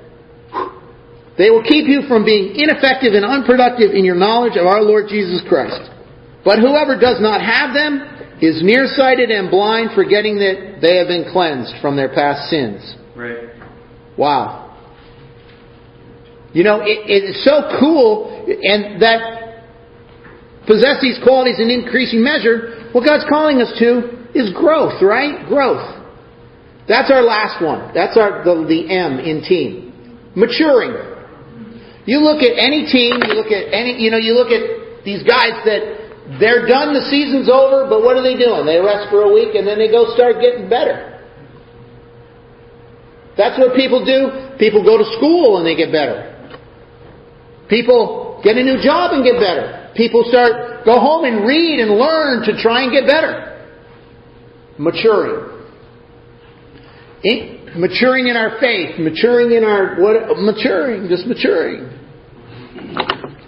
they 1.42 1.50
will 1.50 1.66
keep 1.66 1.90
you 1.90 2.06
from 2.06 2.22
being 2.24 2.54
ineffective 2.54 3.18
and 3.18 3.26
unproductive 3.26 3.90
in 3.90 4.06
your 4.06 4.14
knowledge 4.14 4.54
of 4.54 4.62
our 4.62 4.78
Lord 4.78 5.10
Jesus 5.10 5.42
Christ. 5.50 5.90
But 6.44 6.62
whoever 6.62 6.94
does 6.94 7.18
not 7.18 7.42
have 7.42 7.74
them 7.74 8.38
is 8.38 8.62
nearsighted 8.62 9.28
and 9.28 9.50
blind, 9.50 9.90
forgetting 9.92 10.38
that 10.38 10.78
they 10.78 11.02
have 11.02 11.10
been 11.10 11.26
cleansed 11.34 11.82
from 11.82 11.96
their 11.96 12.14
past 12.14 12.46
sins. 12.46 12.94
Right. 13.16 13.50
Wow. 14.16 14.78
You 16.54 16.62
know, 16.62 16.78
it, 16.82 17.10
it's 17.10 17.42
so 17.42 17.74
cool, 17.80 18.46
and 18.46 19.02
that 19.02 19.66
possess 20.68 21.02
these 21.02 21.18
qualities 21.24 21.58
in 21.58 21.70
increasing 21.70 22.22
measure. 22.22 22.86
What 22.92 23.02
God's 23.02 23.26
calling 23.28 23.58
us 23.58 23.74
to 23.82 24.30
is 24.38 24.54
growth, 24.54 25.02
right? 25.02 25.44
Growth. 25.48 26.06
That's 26.86 27.10
our 27.10 27.22
last 27.22 27.60
one. 27.60 27.90
That's 27.94 28.16
our 28.16 28.44
the, 28.44 28.62
the 28.62 28.94
M 28.94 29.18
in 29.18 29.42
team. 29.42 30.30
Maturing. 30.36 31.11
You 32.04 32.18
look 32.18 32.42
at 32.42 32.58
any 32.58 32.90
team, 32.90 33.22
you 33.22 33.34
look 33.34 33.52
at 33.54 33.70
any, 33.70 34.02
you 34.02 34.10
know, 34.10 34.18
you 34.18 34.34
look 34.34 34.50
at 34.50 35.04
these 35.04 35.22
guys 35.22 35.54
that 35.64 36.02
they're 36.38 36.66
done, 36.66 36.94
the 36.94 37.06
season's 37.10 37.48
over, 37.50 37.86
but 37.86 38.02
what 38.02 38.16
are 38.16 38.22
they 38.22 38.34
doing? 38.34 38.66
They 38.66 38.78
rest 38.78 39.10
for 39.10 39.22
a 39.22 39.32
week 39.32 39.54
and 39.54 39.66
then 39.66 39.78
they 39.78 39.90
go 39.90 40.10
start 40.14 40.42
getting 40.42 40.68
better. 40.68 41.20
That's 43.36 43.58
what 43.58 43.74
people 43.74 44.04
do. 44.04 44.56
People 44.58 44.84
go 44.84 44.98
to 44.98 45.06
school 45.16 45.58
and 45.58 45.66
they 45.66 45.74
get 45.74 45.90
better. 45.90 46.28
People 47.68 48.40
get 48.44 48.56
a 48.56 48.62
new 48.62 48.82
job 48.82 49.12
and 49.14 49.24
get 49.24 49.40
better. 49.40 49.90
People 49.96 50.24
start, 50.28 50.84
go 50.84 50.98
home 50.98 51.24
and 51.24 51.46
read 51.46 51.80
and 51.80 51.92
learn 51.92 52.44
to 52.44 52.60
try 52.60 52.82
and 52.82 52.92
get 52.92 53.06
better. 53.06 53.70
Maturing. 54.78 55.52
In, 57.74 57.80
maturing 57.80 58.28
in 58.28 58.36
our 58.36 58.60
faith, 58.60 58.98
maturing 58.98 59.52
in 59.52 59.64
our, 59.64 59.96
what, 60.00 60.38
maturing, 60.38 61.08
just 61.08 61.26
maturing. 61.26 61.88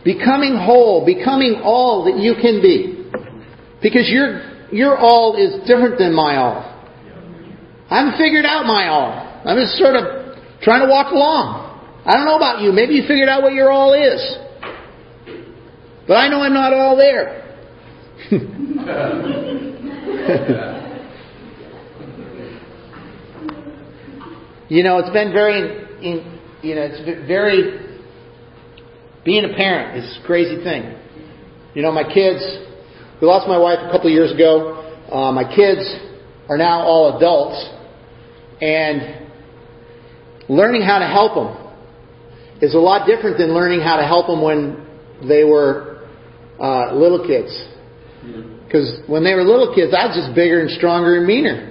Becoming 0.04 0.56
whole, 0.56 1.06
becoming 1.06 1.62
all 1.64 2.04
that 2.04 2.18
you 2.18 2.34
can 2.34 2.60
be. 2.60 3.08
Because 3.82 4.08
your, 4.08 4.68
your 4.72 4.98
all 4.98 5.36
is 5.36 5.66
different 5.66 5.98
than 5.98 6.14
my 6.14 6.36
all. 6.36 6.70
I 7.90 7.98
haven't 7.98 8.18
figured 8.18 8.44
out 8.44 8.66
my 8.66 8.88
all. 8.88 9.42
I'm 9.44 9.58
just 9.58 9.78
sort 9.78 9.96
of 9.96 10.38
trying 10.62 10.82
to 10.82 10.88
walk 10.88 11.12
along. 11.12 11.62
I 12.06 12.14
don't 12.14 12.24
know 12.24 12.36
about 12.36 12.62
you. 12.62 12.72
Maybe 12.72 12.94
you 12.94 13.02
figured 13.06 13.28
out 13.28 13.42
what 13.42 13.52
your 13.52 13.70
all 13.70 13.92
is. 13.94 14.38
But 16.06 16.14
I 16.14 16.28
know 16.28 16.40
I'm 16.40 16.54
not 16.54 16.72
all 16.72 16.96
there. 16.96 17.42
you 24.68 24.82
know, 24.82 24.98
it's 24.98 25.10
been 25.10 25.32
very, 25.32 25.84
in, 26.00 26.40
you 26.62 26.74
know, 26.74 26.88
it's 26.90 27.26
very, 27.26 27.80
being 29.24 29.44
a 29.44 29.54
parent 29.56 30.04
is 30.04 30.18
a 30.22 30.26
crazy 30.26 30.62
thing. 30.62 30.98
You 31.74 31.82
know, 31.82 31.92
my 31.92 32.04
kids, 32.04 32.40
we 33.20 33.26
lost 33.26 33.48
my 33.48 33.58
wife 33.58 33.78
a 33.82 33.90
couple 33.90 34.10
years 34.10 34.32
ago. 34.32 34.80
Uh, 35.10 35.32
my 35.32 35.44
kids 35.44 35.82
are 36.48 36.56
now 36.56 36.80
all 36.80 37.16
adults. 37.16 37.68
And 38.60 39.26
learning 40.48 40.82
how 40.82 40.98
to 40.98 41.06
help 41.06 41.34
them 41.34 41.64
is 42.62 42.74
a 42.74 42.78
lot 42.78 43.06
different 43.06 43.38
than 43.38 43.52
learning 43.52 43.80
how 43.80 43.96
to 43.96 44.06
help 44.06 44.26
them 44.26 44.42
when 44.42 44.86
they 45.28 45.44
were 45.44 46.06
uh, 46.60 46.94
little 46.94 47.26
kids. 47.26 47.50
Because 48.66 49.00
when 49.06 49.24
they 49.24 49.34
were 49.34 49.42
little 49.42 49.74
kids, 49.74 49.92
I 49.92 50.06
was 50.06 50.16
just 50.16 50.34
bigger 50.34 50.60
and 50.60 50.70
stronger 50.70 51.16
and 51.16 51.26
meaner. 51.26 51.70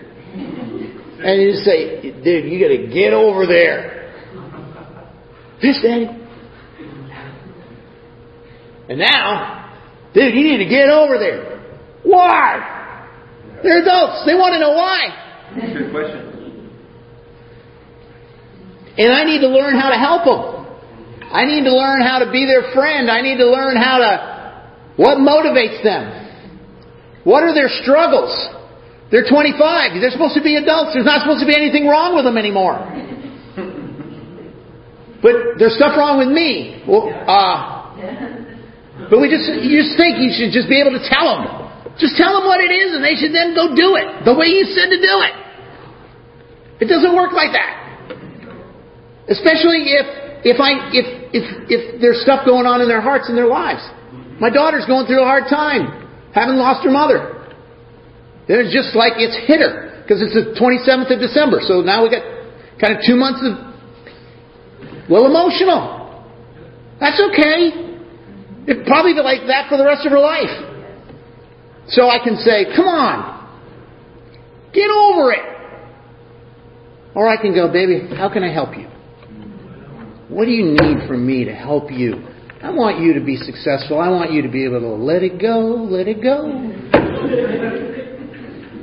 And 1.23 1.41
you 1.41 1.53
say, 1.63 2.12
dude, 2.23 2.51
you 2.51 2.59
got 2.59 2.69
to 2.69 2.87
get 2.93 3.13
over 3.13 3.45
there. 3.45 4.13
This 5.61 5.79
Daddy. 5.81 6.07
And 8.89 8.99
now, 8.99 9.79
dude, 10.13 10.33
you 10.33 10.43
need 10.43 10.57
to 10.57 10.69
get 10.69 10.89
over 10.89 11.17
there. 11.17 11.61
Why? 12.03 13.07
They're 13.63 13.81
adults. 13.81 14.25
They 14.25 14.35
want 14.35 14.53
to 14.53 14.59
know 14.59 14.71
why. 14.71 15.07
That's 15.55 15.71
a 15.71 15.79
Good 15.79 15.91
question. 15.91 16.33
And 18.97 19.11
I 19.11 19.23
need 19.23 19.39
to 19.39 19.47
learn 19.47 19.79
how 19.79 19.89
to 19.89 19.97
help 19.97 20.25
them. 20.25 21.29
I 21.31 21.45
need 21.45 21.63
to 21.63 21.73
learn 21.73 22.01
how 22.01 22.19
to 22.19 22.31
be 22.31 22.45
their 22.45 22.73
friend. 22.73 23.09
I 23.09 23.21
need 23.21 23.37
to 23.37 23.49
learn 23.49 23.75
how 23.75 23.97
to, 23.97 24.73
what 24.97 25.17
motivates 25.17 25.81
them? 25.81 26.19
What 27.23 27.43
are 27.43 27.53
their 27.55 27.69
struggles? 27.81 28.29
They're 29.13 29.29
25. 29.29 30.01
They're 30.01 30.09
supposed 30.09 30.33
to 30.33 30.41
be 30.41 30.57
adults. 30.57 30.97
There's 30.97 31.05
not 31.05 31.21
supposed 31.21 31.45
to 31.45 31.45
be 31.45 31.53
anything 31.53 31.85
wrong 31.85 32.17
with 32.17 32.25
them 32.25 32.33
anymore. 32.33 32.81
But 35.21 35.61
there's 35.61 35.77
stuff 35.77 35.93
wrong 35.93 36.17
with 36.17 36.33
me. 36.33 36.81
Well, 36.89 37.13
uh, 37.13 37.93
but 39.13 39.21
we 39.21 39.29
just, 39.29 39.45
you 39.45 39.85
just 39.85 40.01
think 40.01 40.17
you 40.17 40.33
should 40.33 40.49
just 40.49 40.65
be 40.65 40.81
able 40.81 40.97
to 40.97 41.03
tell 41.05 41.29
them. 41.29 41.45
Just 42.01 42.17
tell 42.17 42.33
them 42.33 42.49
what 42.49 42.57
it 42.57 42.73
is 42.73 42.97
and 42.97 43.05
they 43.05 43.13
should 43.13 43.37
then 43.37 43.53
go 43.53 43.77
do 43.77 44.01
it 44.01 44.25
the 44.25 44.33
way 44.33 44.49
you 44.49 44.65
said 44.73 44.89
to 44.89 44.97
do 44.97 45.15
it. 45.21 45.33
It 46.81 46.87
doesn't 46.89 47.13
work 47.13 47.37
like 47.37 47.53
that. 47.53 48.17
Especially 49.29 49.93
if 49.93 50.09
if 50.41 50.57
I 50.57 50.89
if 50.89 51.05
if 51.37 51.45
if 51.69 52.01
there's 52.01 52.25
stuff 52.25 52.49
going 52.49 52.65
on 52.65 52.81
in 52.81 52.89
their 52.89 52.99
hearts 52.99 53.29
and 53.29 53.37
their 53.37 53.45
lives. 53.45 53.85
My 54.41 54.49
daughter's 54.49 54.89
going 54.89 55.05
through 55.05 55.21
a 55.21 55.29
hard 55.29 55.45
time, 55.53 56.09
having 56.33 56.57
lost 56.57 56.81
her 56.81 56.89
mother. 56.89 57.42
And 58.47 58.59
it's 58.59 58.73
just 58.73 58.95
like 58.95 59.13
it's 59.17 59.37
hitter 59.47 60.03
because 60.03 60.21
it's 60.21 60.35
the 60.35 60.51
27th 60.59 61.11
of 61.15 61.19
December. 61.19 61.59
So 61.63 61.79
now 61.79 62.03
we 62.03 62.11
got 62.11 62.23
kind 62.79 62.91
of 62.91 62.99
two 63.07 63.15
months 63.15 63.39
of 63.39 63.55
well 65.09 65.25
emotional. 65.25 66.27
That's 66.99 67.19
okay. 67.31 67.95
It 68.67 68.85
probably 68.87 69.13
be 69.13 69.21
like 69.21 69.47
that 69.47 69.69
for 69.69 69.77
the 69.77 69.85
rest 69.85 70.05
of 70.05 70.11
her 70.11 70.19
life. 70.19 70.51
So 71.87 72.09
I 72.09 72.19
can 72.23 72.37
say, 72.37 72.65
"Come 72.75 72.87
on, 72.87 73.47
get 74.71 74.89
over 74.89 75.31
it," 75.31 75.45
or 77.15 77.27
I 77.27 77.35
can 77.37 77.53
go, 77.53 77.67
"Baby, 77.71 78.07
how 78.15 78.29
can 78.29 78.43
I 78.43 78.51
help 78.51 78.77
you?" 78.77 78.87
What 80.29 80.45
do 80.45 80.51
you 80.51 80.75
need 80.79 81.07
from 81.07 81.25
me 81.27 81.45
to 81.45 81.53
help 81.53 81.91
you? 81.91 82.23
I 82.61 82.71
want 82.71 82.99
you 82.99 83.13
to 83.13 83.19
be 83.19 83.35
successful. 83.35 83.99
I 83.99 84.09
want 84.09 84.31
you 84.31 84.41
to 84.41 84.47
be 84.47 84.63
able 84.63 84.79
to 84.79 84.95
let 84.95 85.21
it 85.21 85.37
go, 85.39 85.59
let 85.89 86.07
it 86.07 86.23
go. 86.23 87.89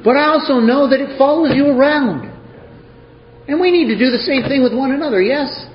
But 0.05 0.17
I 0.17 0.27
also 0.27 0.55
know 0.55 0.89
that 0.89 1.01
it 1.01 1.19
follows 1.19 1.53
you 1.55 1.67
around. 1.67 2.31
And 3.49 3.61
we 3.61 3.71
need 3.71 3.89
to 3.89 3.99
do 3.99 4.11
the 4.11 4.19
same 4.19 4.43
thing 4.49 4.63
with 4.63 4.75
one 4.75 4.93
another, 4.93 5.21
yes? 5.21 5.67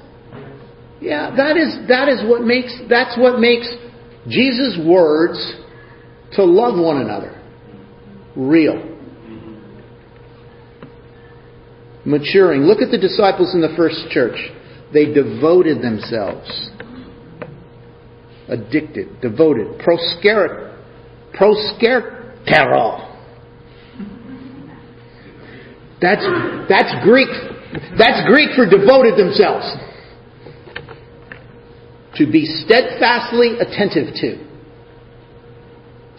Yeah, 1.02 1.36
that 1.36 1.58
is, 1.58 1.78
that 1.88 2.10
is 2.10 2.24
what 2.28 2.42
makes, 2.44 2.76
that's 2.90 3.18
what 3.18 3.40
makes 3.40 3.70
Jesus' 4.28 4.80
words 4.84 5.38
to 6.34 6.44
love 6.44 6.80
one 6.80 6.98
another 7.02 7.42
real. 8.36 8.92
Maturing. 12.06 12.64
Look 12.64 12.82
at 12.82 12.92
the 12.92 12.98
disciples 12.98 13.54
in 13.56 13.62
the 13.62 13.74
first 13.76 14.10
church. 14.10 14.38
They 14.94 15.06
devoted 15.06 15.82
themselves. 15.82 16.70
Addicted, 18.48 19.22
devoted, 19.22 19.80
proskartereo. 19.80 20.72
That's, 26.06 26.22
that's 26.70 27.04
Greek. 27.04 27.30
That's 27.98 28.28
Greek 28.28 28.52
for 28.56 28.70
devoted 28.70 29.18
themselves. 29.18 29.66
To 32.18 32.32
be 32.32 32.46
steadfastly 32.46 33.58
attentive 33.60 34.14
to. 34.14 34.38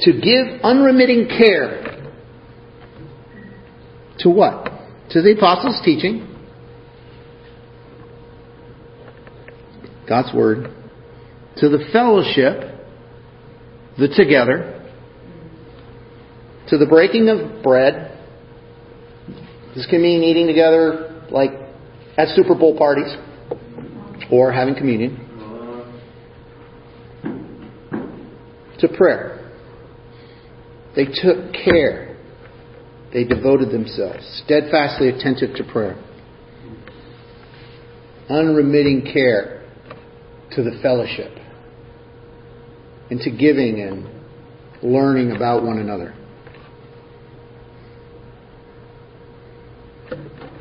To 0.00 0.12
give 0.12 0.60
unremitting 0.64 1.28
care. 1.28 2.10
To 4.18 4.28
what? 4.28 4.72
To 5.10 5.22
the 5.22 5.36
apostles' 5.36 5.80
teaching 5.84 6.36
God's 10.08 10.34
Word, 10.34 10.72
to 11.58 11.68
the 11.68 11.84
fellowship, 11.92 12.74
the 13.98 14.08
together, 14.08 14.84
to 16.68 16.78
the 16.78 16.86
breaking 16.86 17.28
of 17.28 17.62
bread. 17.62 18.15
This 19.76 19.84
can 19.84 20.00
mean 20.00 20.22
eating 20.22 20.46
together 20.46 21.22
like 21.30 21.50
at 22.16 22.28
Super 22.28 22.54
Bowl 22.54 22.78
parties 22.78 23.14
or 24.32 24.50
having 24.50 24.74
communion. 24.74 25.22
To 28.78 28.88
prayer. 28.88 29.52
They 30.96 31.04
took 31.04 31.52
care. 31.52 32.16
They 33.12 33.24
devoted 33.24 33.70
themselves, 33.70 34.42
steadfastly 34.44 35.10
attentive 35.10 35.54
to 35.56 35.64
prayer, 35.64 35.96
unremitting 38.28 39.08
care 39.12 39.62
to 40.52 40.62
the 40.62 40.78
fellowship, 40.82 41.30
and 43.10 43.20
to 43.20 43.30
giving 43.30 43.80
and 43.80 44.08
learning 44.82 45.32
about 45.32 45.62
one 45.62 45.78
another. 45.78 46.14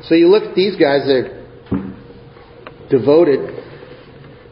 So 0.08 0.14
you 0.14 0.28
look 0.28 0.44
at 0.44 0.54
these 0.54 0.76
guys 0.76 1.02
that 1.06 1.26
are 1.72 2.88
devoted 2.90 3.62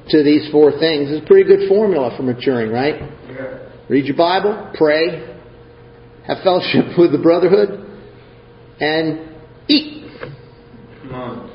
to 0.08 0.22
these 0.22 0.50
four 0.50 0.72
things. 0.72 1.10
It's 1.10 1.24
a 1.24 1.26
pretty 1.26 1.48
good 1.48 1.68
formula 1.68 2.12
for 2.16 2.24
maturing, 2.24 2.72
right? 2.72 3.00
Yeah. 3.30 3.68
Read 3.88 4.06
your 4.06 4.16
Bible, 4.16 4.72
pray, 4.74 5.38
have 6.26 6.38
fellowship 6.42 6.86
with 6.98 7.12
the 7.12 7.18
brotherhood, 7.18 7.80
and 8.80 9.30
eat. 9.68 10.10
Come 11.02 11.14
on. 11.14 11.50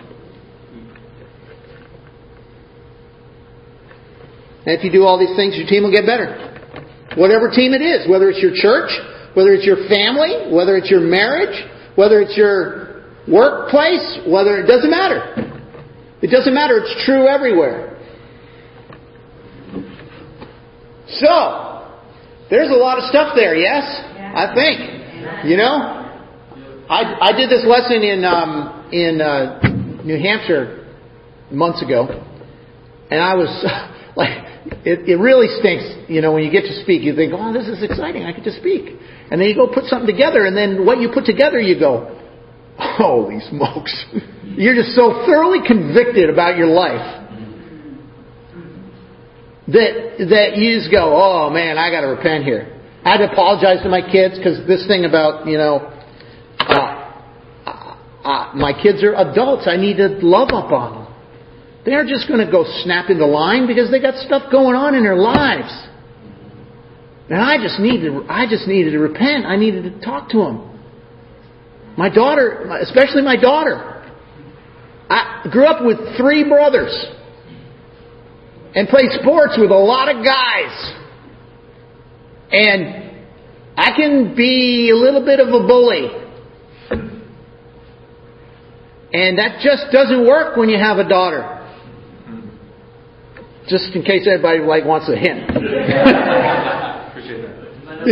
And 4.66 4.78
if 4.78 4.84
you 4.84 4.92
do 4.92 5.04
all 5.04 5.18
these 5.18 5.36
things, 5.36 5.58
your 5.58 5.68
team 5.68 5.84
will 5.84 5.92
get 5.92 6.06
better. 6.06 6.46
Whatever 7.18 7.50
team 7.50 7.74
it 7.74 7.82
is, 7.82 8.08
whether 8.08 8.30
it's 8.30 8.40
your 8.40 8.54
church, 8.54 8.92
whether 9.34 9.52
it's 9.52 9.66
your 9.66 9.88
family, 9.90 10.54
whether 10.54 10.78
it's 10.78 10.90
your 10.90 11.02
marriage, 11.02 11.66
whether 11.96 12.22
it's 12.22 12.38
your 12.38 12.89
workplace, 13.32 14.20
whether 14.28 14.58
it 14.58 14.68
doesn't 14.68 14.90
matter. 14.90 15.50
It 16.22 16.28
doesn't 16.28 16.54
matter. 16.54 16.78
It's 16.78 17.06
true 17.06 17.28
everywhere. 17.28 17.98
So, 21.08 21.90
there's 22.50 22.70
a 22.70 22.78
lot 22.78 22.98
of 22.98 23.06
stuff 23.10 23.34
there, 23.36 23.56
yes? 23.56 23.84
I 23.84 24.54
think. 24.54 25.48
You 25.50 25.58
know? 25.58 26.00
I, 26.90 27.30
I 27.30 27.32
did 27.38 27.50
this 27.50 27.66
lesson 27.66 28.02
in, 28.02 28.26
um, 28.26 28.90
in 28.92 29.22
uh, 29.22 29.60
New 30.04 30.20
Hampshire 30.20 30.88
months 31.52 31.82
ago, 31.84 32.26
and 33.12 33.22
I 33.22 33.36
was 33.36 33.50
like, 34.16 34.50
it, 34.86 35.08
it 35.08 35.16
really 35.18 35.48
stinks, 35.60 35.86
you 36.10 36.22
know, 36.22 36.34
when 36.34 36.44
you 36.44 36.52
get 36.52 36.64
to 36.64 36.82
speak, 36.84 37.04
you 37.04 37.16
think, 37.16 37.34
oh, 37.36 37.54
this 37.54 37.68
is 37.68 37.84
exciting, 37.84 38.24
I 38.24 38.34
get 38.34 38.44
to 38.46 38.54
speak. 38.54 39.00
And 39.32 39.40
then 39.40 39.48
you 39.48 39.56
go 39.56 39.72
put 39.72 39.86
something 39.86 40.08
together, 40.08 40.46
and 40.46 40.58
then 40.58 40.86
what 40.86 41.00
you 41.00 41.10
put 41.14 41.26
together, 41.26 41.60
you 41.60 41.80
go, 41.80 42.19
holy 42.80 43.40
smokes. 43.50 43.94
You're 44.44 44.76
just 44.76 44.96
so 44.96 45.24
thoroughly 45.26 45.60
convicted 45.66 46.30
about 46.30 46.58
your 46.58 46.68
life 46.68 47.20
that 49.68 50.26
that 50.30 50.58
you 50.58 50.80
just 50.80 50.92
go, 50.92 51.14
oh 51.14 51.50
man, 51.50 51.78
I 51.78 51.92
got 51.92 52.02
to 52.02 52.08
repent 52.08 52.44
here. 52.44 52.76
I 53.04 53.12
had 53.12 53.18
to 53.18 53.32
apologize 53.32 53.84
to 53.84 53.90
my 53.90 54.02
kids 54.02 54.38
because 54.38 54.66
this 54.68 54.88
thing 54.88 55.06
about 55.06 55.48
you 55.48 55.58
know, 55.58 55.94
uh, 56.60 56.74
uh, 57.66 57.98
uh, 58.24 58.52
my 58.56 58.74
kids 58.74 59.04
are 59.04 59.16
adults. 59.16 59.68
I 59.68 59.78
need 59.78 59.98
to 59.98 60.20
love 60.22 60.50
up 60.50 60.72
on 60.72 60.94
them. 60.94 61.16
They 61.86 61.94
aren't 61.94 62.10
just 62.10 62.28
going 62.28 62.46
to 62.46 62.52
go 62.52 62.66
snap 62.84 63.10
into 63.10 63.26
line 63.26 63.68
because 63.68 63.90
they 63.90 64.02
got 64.02 64.16
stuff 64.26 64.52
going 64.52 64.76
on 64.76 64.96
in 64.96 65.04
their 65.04 65.16
lives. 65.16 65.72
And 67.30 67.42
I 67.42 67.58
just 67.62 67.80
needed, 67.80 68.12
I 68.28 68.46
just 68.50 68.68
needed 68.68 68.92
to 68.92 69.00
repent. 69.00 69.46
I 69.46 69.56
needed 69.56 69.84
to 69.84 70.06
talk 70.06 70.30
to 70.32 70.38
them. 70.38 70.79
My 72.00 72.08
daughter, 72.08 72.64
especially 72.80 73.22
my 73.24 73.36
daughter. 73.36 74.02
I 75.10 75.46
grew 75.52 75.66
up 75.66 75.84
with 75.84 75.98
three 76.16 76.48
brothers 76.48 76.96
and 78.74 78.88
played 78.88 79.12
sports 79.20 79.58
with 79.60 79.70
a 79.70 79.76
lot 79.76 80.08
of 80.08 80.24
guys. 80.24 80.94
And 82.52 83.26
I 83.76 83.92
can 83.98 84.34
be 84.34 84.92
a 84.92 84.96
little 84.96 85.26
bit 85.26 85.42
of 85.42 85.50
a 85.50 85.68
bully. 85.68 86.08
And 89.12 89.38
that 89.38 89.60
just 89.62 89.92
doesn't 89.92 90.26
work 90.26 90.56
when 90.56 90.70
you 90.70 90.78
have 90.78 91.00
a 91.00 91.10
daughter. 91.10 91.58
Just 93.68 93.94
in 93.94 94.04
case 94.04 94.26
anybody 94.26 94.60
like 94.60 94.86
wants 94.86 95.10
a 95.10 95.18
hint. 95.18 95.50
Appreciate 97.10 97.42
that. 97.42 98.08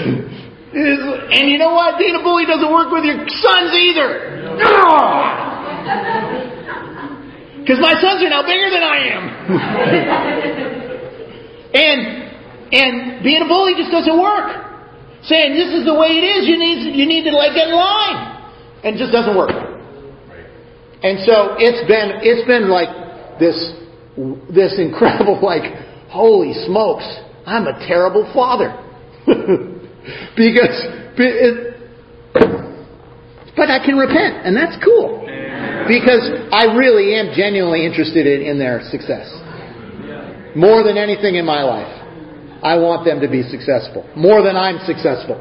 Yeah. 0.00 0.40
and 0.74 1.48
you 1.48 1.58
know 1.58 1.74
what? 1.74 1.98
Being 1.98 2.14
a 2.14 2.22
bully 2.22 2.46
doesn't 2.46 2.72
work 2.72 2.90
with 2.90 3.04
your 3.04 3.28
sons 3.28 3.74
either. 3.74 5.50
Because 7.64 7.80
my 7.80 7.96
sons 7.96 8.20
are 8.20 8.28
now 8.28 8.44
bigger 8.44 8.68
than 8.68 8.84
I 8.84 9.08
am. 9.08 9.24
and 11.72 12.28
and 12.70 13.24
being 13.24 13.40
a 13.40 13.48
bully 13.48 13.72
just 13.72 13.90
doesn't 13.90 14.20
work. 14.20 14.52
Saying 15.22 15.54
this 15.54 15.72
is 15.72 15.86
the 15.86 15.94
way 15.96 16.08
it 16.12 16.24
is, 16.28 16.46
you 16.46 16.58
need 16.58 16.94
you 16.94 17.06
need 17.06 17.24
to 17.24 17.32
like 17.32 17.54
get 17.56 17.68
in 17.68 17.74
line. 17.74 18.36
And 18.84 18.96
it 18.96 18.98
just 18.98 19.12
doesn't 19.12 19.34
work. 19.34 19.48
And 21.02 21.20
so 21.24 21.56
it's 21.56 21.88
been 21.88 22.20
it's 22.20 22.46
been 22.46 22.68
like 22.68 23.40
this 23.40 23.56
this 24.52 24.78
incredible 24.78 25.40
like 25.42 25.72
holy 26.12 26.52
smokes 26.68 27.08
I'm 27.46 27.66
a 27.66 27.78
terrible 27.88 28.30
father 28.34 28.76
because 30.36 30.76
it, 31.18 31.76
but 33.56 33.70
I 33.70 33.84
can 33.84 33.96
repent 33.96 34.46
and 34.46 34.56
that's 34.56 34.76
cool 34.84 35.24
because 35.88 36.48
I 36.52 36.74
really 36.74 37.14
am 37.14 37.32
genuinely 37.36 37.86
interested 37.86 38.26
in, 38.26 38.42
in 38.42 38.58
their 38.58 38.82
success 38.90 39.30
more 40.56 40.82
than 40.82 40.96
anything 40.96 41.34
in 41.36 41.44
my 41.44 41.62
life 41.62 41.90
I 42.62 42.76
want 42.76 43.04
them 43.04 43.20
to 43.20 43.28
be 43.28 43.42
successful 43.42 44.08
more 44.16 44.42
than 44.42 44.56
I'm 44.56 44.78
successful 44.86 45.38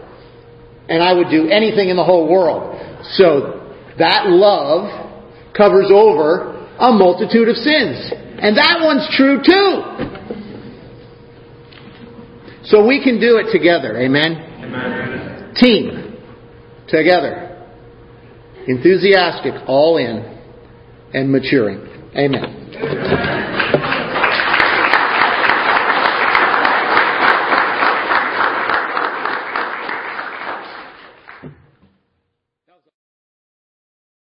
and 0.90 1.02
I 1.02 1.14
would 1.14 1.30
do 1.30 1.48
anything 1.48 1.90
in 1.90 1.96
the 1.96 2.04
whole 2.04 2.30
world 2.30 2.76
so 3.16 3.76
that 3.98 4.28
love 4.28 5.12
covers 5.56 5.90
over 5.94 6.54
a 6.80 6.92
multitude 6.92 7.48
of 7.48 7.56
sins. 7.56 8.12
And 8.40 8.58
that 8.58 8.80
one's 8.82 9.08
true 9.16 9.38
too. 9.40 9.84
So 12.66 12.86
we 12.86 13.04
can 13.04 13.20
do 13.20 13.38
it 13.38 13.52
together. 13.52 13.98
Amen? 13.98 14.53
Amen. 14.74 15.54
Team. 15.56 16.18
Together. 16.88 17.66
Enthusiastic, 18.68 19.54
all 19.68 19.98
in, 19.98 20.40
and 21.14 21.32
maturing. 21.32 21.80
Amen. 22.16 24.02